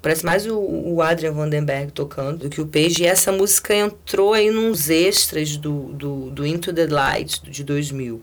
parece 0.00 0.24
mais 0.24 0.46
o, 0.46 0.56
o 0.58 1.02
Adrian 1.02 1.32
Vandenberg 1.32 1.92
tocando 1.92 2.38
do 2.38 2.48
que 2.48 2.62
o 2.62 2.66
Page. 2.66 3.02
E 3.02 3.06
essa 3.06 3.30
música 3.30 3.74
entrou 3.74 4.32
aí 4.32 4.50
nos 4.50 4.88
extras 4.88 5.54
do, 5.58 5.92
do, 5.92 6.30
do 6.30 6.46
Into 6.46 6.72
the 6.72 6.86
Light 6.86 7.42
de 7.42 7.62
2000. 7.62 8.22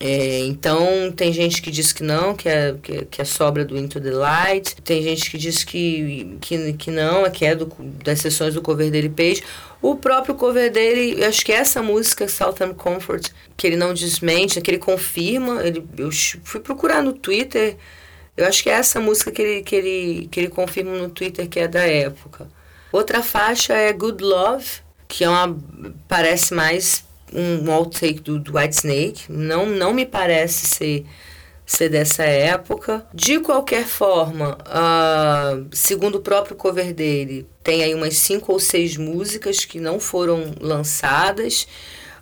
É, 0.00 0.40
então, 0.40 1.10
tem 1.10 1.32
gente 1.32 1.60
que 1.60 1.70
diz 1.70 1.92
que 1.92 2.04
não, 2.04 2.34
que 2.34 2.48
é, 2.48 2.74
que, 2.80 3.04
que 3.06 3.20
é 3.20 3.24
sobra 3.24 3.64
do 3.64 3.76
Into 3.76 4.00
the 4.00 4.12
Light. 4.12 4.76
Tem 4.82 5.02
gente 5.02 5.30
que 5.30 5.36
diz 5.36 5.64
que, 5.64 6.36
que, 6.40 6.72
que 6.74 6.90
não, 6.90 7.28
que 7.30 7.44
é 7.44 7.54
do, 7.54 7.66
das 8.04 8.20
sessões 8.20 8.54
do 8.54 8.62
cover 8.62 8.90
dele 8.90 9.08
Page. 9.08 9.42
O 9.82 9.96
próprio 9.96 10.34
cover 10.34 10.70
dele, 10.70 11.20
eu 11.20 11.28
acho 11.28 11.44
que 11.44 11.52
essa 11.52 11.82
música, 11.82 12.28
Southern 12.28 12.74
Comfort, 12.74 13.30
que 13.56 13.66
ele 13.66 13.76
não 13.76 13.92
desmente, 13.92 14.60
que 14.60 14.70
ele 14.70 14.78
confirma. 14.78 15.62
Ele, 15.64 15.84
eu 15.96 16.10
fui 16.44 16.60
procurar 16.60 17.02
no 17.02 17.12
Twitter, 17.12 17.76
eu 18.36 18.46
acho 18.46 18.62
que 18.62 18.70
é 18.70 18.74
essa 18.74 19.00
música 19.00 19.32
que 19.32 19.42
ele, 19.42 19.62
que, 19.62 19.74
ele, 19.74 20.28
que 20.30 20.38
ele 20.38 20.48
confirma 20.48 20.96
no 20.96 21.10
Twitter 21.10 21.48
que 21.48 21.58
é 21.58 21.66
da 21.66 21.82
época. 21.82 22.48
Outra 22.92 23.20
faixa 23.20 23.74
é 23.74 23.92
Good 23.92 24.22
Love, 24.22 24.66
que 25.08 25.24
é 25.24 25.28
uma. 25.28 25.58
parece 26.06 26.54
mais 26.54 27.04
um 27.32 27.70
outtake 27.70 28.20
do, 28.20 28.38
do 28.38 28.56
White 28.56 28.76
Snake. 28.76 29.22
Não, 29.28 29.66
não 29.66 29.92
me 29.92 30.06
parece 30.06 30.66
ser, 30.66 31.06
ser 31.66 31.88
dessa 31.88 32.24
época. 32.24 33.06
De 33.12 33.38
qualquer 33.40 33.84
forma, 33.84 34.58
uh, 34.66 35.66
segundo 35.72 36.16
o 36.16 36.20
próprio 36.20 36.56
cover 36.56 36.94
dele, 36.94 37.46
tem 37.62 37.82
aí 37.82 37.94
umas 37.94 38.16
cinco 38.16 38.52
ou 38.52 38.58
seis 38.58 38.96
músicas 38.96 39.64
que 39.64 39.78
não 39.78 40.00
foram 40.00 40.52
lançadas. 40.60 41.66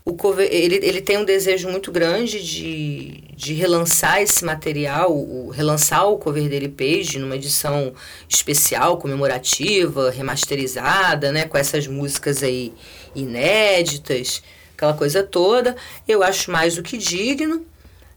O 0.04 0.14
cover, 0.14 0.48
ele, 0.52 0.76
ele 0.82 1.00
tem 1.00 1.18
um 1.18 1.24
desejo 1.24 1.68
muito 1.68 1.90
grande 1.90 2.40
de, 2.40 3.24
de 3.34 3.54
relançar 3.54 4.22
esse 4.22 4.44
material, 4.44 5.12
o, 5.12 5.50
relançar 5.50 6.08
o 6.08 6.16
cover 6.16 6.48
dele 6.48 6.68
Page 6.68 7.18
numa 7.18 7.34
edição 7.34 7.92
especial, 8.28 8.98
comemorativa, 8.98 10.10
remasterizada, 10.10 11.32
né, 11.32 11.44
com 11.48 11.58
essas 11.58 11.88
músicas 11.88 12.40
aí 12.44 12.72
inéditas 13.16 14.42
aquela 14.76 14.94
coisa 14.94 15.22
toda. 15.22 15.74
Eu 16.06 16.22
acho 16.22 16.50
mais 16.50 16.76
do 16.76 16.82
que 16.82 16.96
digno. 16.96 17.66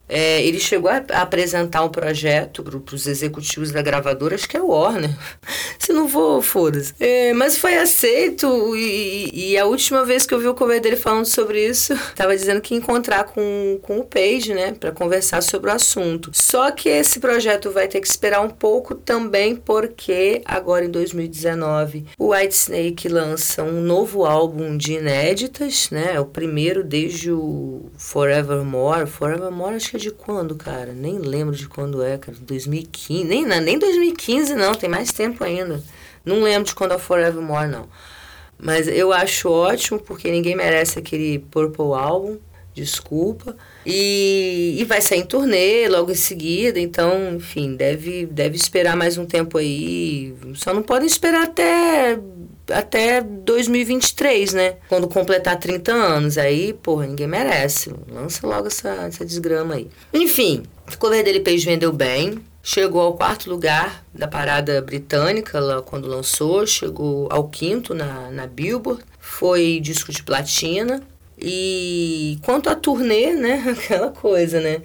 É, 0.10 0.44
ele 0.44 0.60
chegou 0.60 0.90
a, 0.90 0.98
apresentar 1.22 1.84
um 1.84 1.90
projeto 1.90 2.64
para 2.64 2.96
os 2.96 3.06
executivos 3.06 3.72
da 3.72 3.82
gravadora, 3.82 4.34
acho 4.34 4.50
que 4.50 4.58
é 4.58 4.62
o 4.62 4.70
Warner. 4.70 5.12
Se 5.78 5.94
não 5.94 6.10
for, 6.10 6.42
foda-se. 6.42 6.94
É, 7.00 7.32
mas 7.34 7.58
foi 7.58 7.78
aceito 7.78 8.76
e, 8.76 9.30
e, 9.32 9.58
a 9.58 9.66
última 9.66 10.04
vez 10.04 10.26
que 10.26 10.34
eu 10.34 10.40
vi 10.40 10.48
o 10.48 10.56
cover 10.56 10.82
dele 10.82 10.96
falando 10.96 11.26
sobre 11.26 11.64
isso, 11.64 11.94
estava 12.10 12.36
dizendo 12.36 12.60
que 12.60 12.74
ia 12.74 12.80
encontrar 12.80 13.26
com, 13.26 13.80
com 13.84 14.00
o 14.00 14.04
Page, 14.04 14.54
né, 14.54 14.72
para 14.72 14.92
conversar 14.92 15.44
sobre 15.44 15.70
o 15.70 15.74
assunto. 15.74 16.32
Só 16.34 16.72
que 16.72 16.90
esse 16.90 17.20
projeto 17.20 17.70
vai 17.72 17.88
ter 17.88 18.02
que 18.02 18.08
esperar 18.08 18.42
um 18.42 18.50
pouco 18.50 18.96
também, 18.96 19.56
porque 19.56 20.42
agora 20.46 20.86
em 20.86 20.90
2019 20.90 22.06
o 22.18 22.34
White 22.34 22.56
Snake 22.56 23.08
lança 23.08 23.62
um 23.62 23.82
novo 23.82 24.26
álbum 24.26 24.76
de 24.76 24.94
inéditas, 24.94 25.90
né, 25.92 26.14
é 26.16 26.20
o 26.20 26.26
primeiro 26.26 26.84
desde 26.84 27.32
o 27.32 27.92
Forevermore. 27.96 29.06
Forevermore 29.06 29.76
acho 29.76 29.92
que 29.92 29.99
de 30.00 30.12
quando, 30.12 30.56
cara? 30.56 30.94
Nem 30.94 31.20
lembro 31.20 31.56
de 31.56 31.68
quando 31.68 32.02
é, 32.02 32.18
cara. 32.18 32.38
2015. 32.42 33.24
Nem, 33.24 33.46
nem 33.46 33.78
2015, 33.78 34.56
não. 34.56 34.74
Tem 34.74 34.90
mais 34.90 35.12
tempo 35.12 35.44
ainda. 35.44 35.84
Não 36.26 36.42
lembro 36.42 36.68
de 36.68 36.76
quando 36.76 36.94
é 36.94 36.98
Forevermore, 36.98 37.68
não. 37.68 37.88
Mas 38.58 38.88
eu 38.88 39.14
acho 39.14 39.50
ótimo, 39.50 40.00
porque 40.00 40.30
ninguém 40.32 40.56
merece 40.56 41.00
aquele 41.00 41.40
Purple 41.40 41.94
Album. 41.94 42.38
Desculpa. 42.74 43.58
E, 43.86 44.78
e 44.80 44.84
vai 44.86 45.02
sair 45.02 45.20
em 45.20 45.26
turnê 45.26 45.88
logo 45.88 46.12
em 46.12 46.16
seguida. 46.16 46.80
Então, 46.80 47.36
enfim, 47.36 47.76
deve, 47.76 48.26
deve 48.26 48.56
esperar 48.56 48.96
mais 48.96 49.18
um 49.18 49.26
tempo 49.26 49.58
aí. 49.58 50.34
Só 50.56 50.74
não 50.74 50.82
podem 50.82 51.08
esperar 51.08 51.44
até 51.44 52.18
até 52.72 53.22
2023, 53.22 54.54
né? 54.54 54.76
Quando 54.88 55.08
completar 55.08 55.58
30 55.58 55.92
anos. 55.92 56.38
Aí, 56.38 56.74
porra, 56.74 57.08
ninguém 57.08 57.28
merece. 57.28 57.94
Lança 58.12 58.46
logo 58.46 58.68
essa, 58.68 58.90
essa 58.90 59.26
desgrama 59.26 59.76
aí. 59.76 59.90
Enfim, 60.14 60.64
o 60.92 60.98
cover 60.98 61.24
dele 61.24 61.40
Page 61.40 61.66
vendeu 61.66 61.92
bem. 61.92 62.40
Chegou 62.62 63.02
ao 63.02 63.14
quarto 63.14 63.50
lugar 63.50 64.04
da 64.14 64.28
parada 64.28 64.82
britânica 64.82 65.60
lá 65.60 65.82
quando 65.82 66.08
lançou. 66.08 66.66
Chegou 66.66 67.28
ao 67.32 67.48
quinto 67.48 67.94
na, 67.94 68.30
na 68.32 68.48
Billboard. 68.48 69.04
Foi 69.20 69.80
disco 69.82 70.12
de 70.12 70.24
platina. 70.24 71.02
E 71.38 72.38
quanto 72.44 72.70
à 72.70 72.76
turnê, 72.76 73.34
né? 73.34 73.64
Aquela 73.78 74.10
coisa, 74.10 74.60
né? 74.60 74.82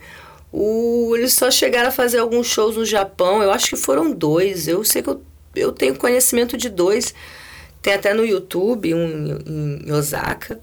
O, 0.52 1.16
eles 1.16 1.34
só 1.34 1.50
chegaram 1.50 1.88
a 1.88 1.92
fazer 1.92 2.18
alguns 2.18 2.46
shows 2.46 2.76
no 2.76 2.84
Japão. 2.84 3.42
Eu 3.42 3.50
acho 3.50 3.70
que 3.70 3.76
foram 3.76 4.12
dois. 4.12 4.68
Eu 4.68 4.84
sei 4.84 5.02
que 5.02 5.10
eu, 5.10 5.20
eu 5.56 5.72
tenho 5.72 5.96
conhecimento 5.96 6.56
de 6.56 6.68
dois 6.68 7.12
tem 7.84 7.92
até 7.92 8.14
no 8.14 8.24
YouTube 8.24 8.94
um 8.94 9.38
em 9.84 9.92
Osaka 9.92 10.58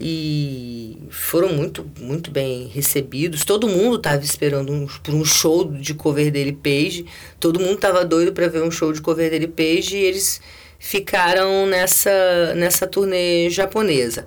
e 0.00 0.96
foram 1.10 1.50
muito 1.50 1.86
muito 2.00 2.30
bem 2.30 2.68
recebidos. 2.68 3.44
Todo 3.44 3.68
mundo 3.68 3.96
estava 3.96 4.24
esperando 4.24 4.72
um, 4.72 4.86
por 4.86 5.14
um 5.14 5.26
show 5.26 5.70
de 5.70 5.92
cover 5.92 6.32
dele 6.32 6.52
Page. 6.54 7.04
Todo 7.38 7.60
mundo 7.60 7.74
estava 7.74 8.02
doido 8.02 8.32
para 8.32 8.48
ver 8.48 8.62
um 8.62 8.70
show 8.70 8.90
de 8.94 9.02
cover 9.02 9.30
dele 9.30 9.46
Page 9.46 9.94
e 9.94 10.04
eles 10.04 10.40
ficaram 10.78 11.66
nessa 11.66 12.54
nessa 12.56 12.86
turnê 12.86 13.50
japonesa. 13.50 14.26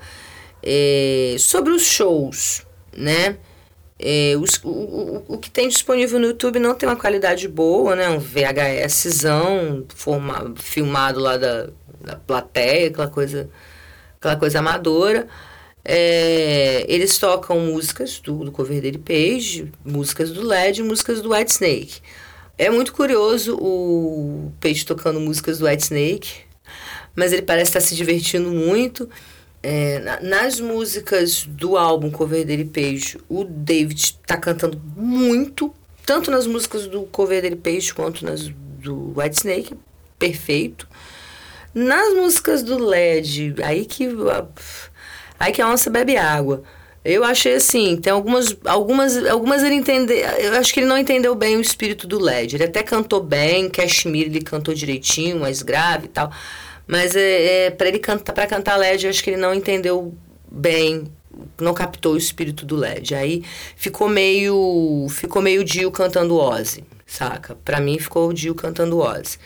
É, 0.61 1.37
sobre 1.39 1.73
os 1.73 1.87
shows, 1.87 2.61
né? 2.95 3.37
É, 3.99 4.35
os, 4.39 4.61
o, 4.63 4.69
o, 4.69 5.25
o 5.27 5.37
que 5.39 5.49
tem 5.49 5.67
disponível 5.67 6.19
no 6.19 6.27
YouTube 6.27 6.59
não 6.59 6.75
tem 6.75 6.87
uma 6.87 6.95
qualidade 6.95 7.47
boa, 7.47 7.95
né? 7.95 8.07
Um 8.09 8.19
VHSzão 8.19 9.85
forma, 9.89 10.53
filmado 10.55 11.19
lá 11.19 11.35
da 11.35 11.69
plateia, 12.25 12.87
aquela 12.87 13.07
coisa, 13.07 13.49
aquela 14.17 14.35
coisa 14.35 14.59
amadora. 14.59 15.27
É, 15.83 16.85
eles 16.87 17.17
tocam 17.17 17.59
músicas 17.61 18.19
do, 18.19 18.43
do 18.43 18.51
cover 18.51 18.81
dele 18.81 18.97
Page, 18.97 19.71
músicas 19.85 20.31
do 20.31 20.41
LED, 20.41 20.83
músicas 20.83 21.21
do 21.21 21.31
White 21.31 21.51
Snake. 21.51 22.01
É 22.57 22.69
muito 22.69 22.91
curioso 22.91 23.55
o 23.55 24.51
Page 24.59 24.85
tocando 24.85 25.19
músicas 25.19 25.59
do 25.59 25.65
White 25.65 25.83
Snake, 25.83 26.29
mas 27.15 27.31
ele 27.31 27.43
parece 27.43 27.69
estar 27.69 27.81
se 27.81 27.95
divertindo 27.95 28.49
muito. 28.51 29.09
É, 29.63 29.99
na, 29.99 30.19
nas 30.21 30.59
músicas 30.59 31.45
do 31.45 31.77
álbum 31.77 32.11
cover 32.11 32.45
dele 32.45 32.65
Page, 32.65 33.17
o 33.29 33.43
David 33.43 33.99
está 33.99 34.37
cantando 34.37 34.81
muito, 34.95 35.73
tanto 36.05 36.29
nas 36.29 36.45
músicas 36.45 36.87
do 36.87 37.03
cover 37.03 37.41
dele 37.41 37.55
Page 37.55 37.93
quanto 37.93 38.25
nas 38.25 38.49
do 38.87 39.13
White 39.15 39.37
Snake, 39.37 39.75
perfeito. 40.17 40.87
Nas 41.77 42.11
músicas 42.15 42.63
do 42.63 42.83
LED, 42.83 43.53
aí 43.63 43.85
que 43.85 44.09
aí 45.39 45.51
que 45.51 45.61
a 45.61 45.69
onça 45.69 45.91
bebe 45.91 46.17
água. 46.17 46.63
Eu 47.05 47.23
achei 47.23 47.53
assim, 47.53 47.95
tem 47.97 48.11
algumas 48.11 48.57
algumas 48.65 49.15
algumas 49.27 49.61
ele 49.61 49.75
entender, 49.75 50.25
eu 50.39 50.53
acho 50.53 50.73
que 50.73 50.79
ele 50.79 50.87
não 50.87 50.97
entendeu 50.97 51.35
bem 51.35 51.55
o 51.55 51.61
espírito 51.61 52.07
do 52.07 52.19
LED. 52.19 52.55
Ele 52.55 52.63
até 52.63 52.81
cantou 52.81 53.21
bem, 53.21 53.69
Cashmere 53.69 54.25
ele 54.25 54.41
cantou 54.41 54.73
direitinho, 54.73 55.39
mais 55.39 55.61
grave 55.61 56.05
e 56.05 56.09
tal. 56.09 56.31
Mas 56.87 57.15
é, 57.15 57.67
é 57.67 57.69
para 57.69 57.89
ele 57.89 57.99
cantar 57.99 58.33
para 58.33 58.47
cantar 58.47 58.75
LED, 58.77 59.05
eu 59.05 59.11
acho 59.11 59.23
que 59.23 59.29
ele 59.29 59.37
não 59.37 59.53
entendeu 59.53 60.15
bem 60.51 61.11
não 61.61 61.75
captou 61.75 62.13
o 62.13 62.17
espírito 62.17 62.65
do 62.65 62.75
LED. 62.75 63.13
Aí 63.13 63.43
ficou 63.75 64.09
meio 64.09 65.05
ficou 65.11 65.43
meio 65.43 65.63
Dio 65.63 65.91
cantando 65.91 66.35
Ozzy, 66.37 66.83
saca? 67.05 67.55
Para 67.63 67.79
mim 67.79 67.99
ficou 67.99 68.29
o 68.29 68.33
Dio 68.33 68.55
cantando 68.55 68.97
Ozzy. 68.97 69.37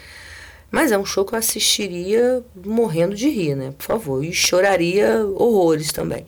Mas 0.71 0.91
é 0.91 0.97
um 0.97 1.05
show 1.05 1.25
que 1.25 1.35
eu 1.35 1.39
assistiria 1.39 2.43
morrendo 2.55 3.13
de 3.13 3.29
rir, 3.29 3.55
né? 3.55 3.73
Por 3.77 3.83
favor. 3.83 4.23
E 4.23 4.31
choraria 4.31 5.25
horrores 5.35 5.91
também. 5.91 6.25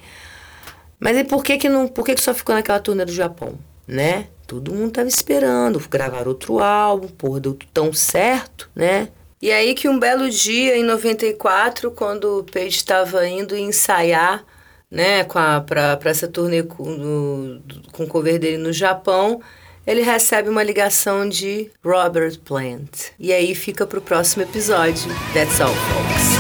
Mas 1.00 1.18
e 1.18 1.24
por 1.24 1.44
que 1.44 1.58
que 1.58 1.70
não, 1.70 1.88
por 1.88 2.06
que 2.06 2.14
que 2.14 2.22
só 2.22 2.34
ficou 2.34 2.54
naquela 2.54 2.80
turnê 2.80 3.06
do 3.06 3.12
Japão? 3.12 3.58
né? 3.88 4.28
Todo 4.48 4.74
mundo 4.74 4.92
tava 4.92 5.08
esperando 5.08 5.80
gravar 5.90 6.28
outro 6.28 6.60
álbum, 6.60 7.08
porra, 7.08 7.40
deu 7.40 7.58
tão 7.74 7.94
certo, 7.94 8.70
né? 8.76 9.10
E 9.42 9.52
aí 9.52 9.74
que 9.74 9.90
um 9.90 10.00
belo 10.00 10.30
dia, 10.30 10.78
em 10.78 10.84
94, 10.84 11.92
quando 11.92 12.40
o 12.40 12.44
Page 12.44 12.68
estava 12.70 13.28
indo 13.28 13.58
ensaiar, 13.58 14.46
né, 14.90 15.24
para 15.24 16.00
essa 16.06 16.28
turnê 16.28 16.64
com, 16.64 17.62
com 17.92 18.04
o 18.04 18.08
cover 18.08 18.40
dele 18.40 18.58
no 18.58 18.72
Japão, 18.72 19.42
ele 19.86 20.02
recebe 20.02 20.50
uma 20.50 20.64
ligação 20.64 21.28
de 21.28 21.70
Robert 21.84 22.40
Plant. 22.40 23.12
E 23.20 23.32
aí 23.34 23.54
fica 23.54 23.86
pro 23.86 24.02
próximo 24.02 24.44
episódio. 24.44 25.10
That's 25.34 25.60
all, 25.62 25.74
folks. 25.74 26.34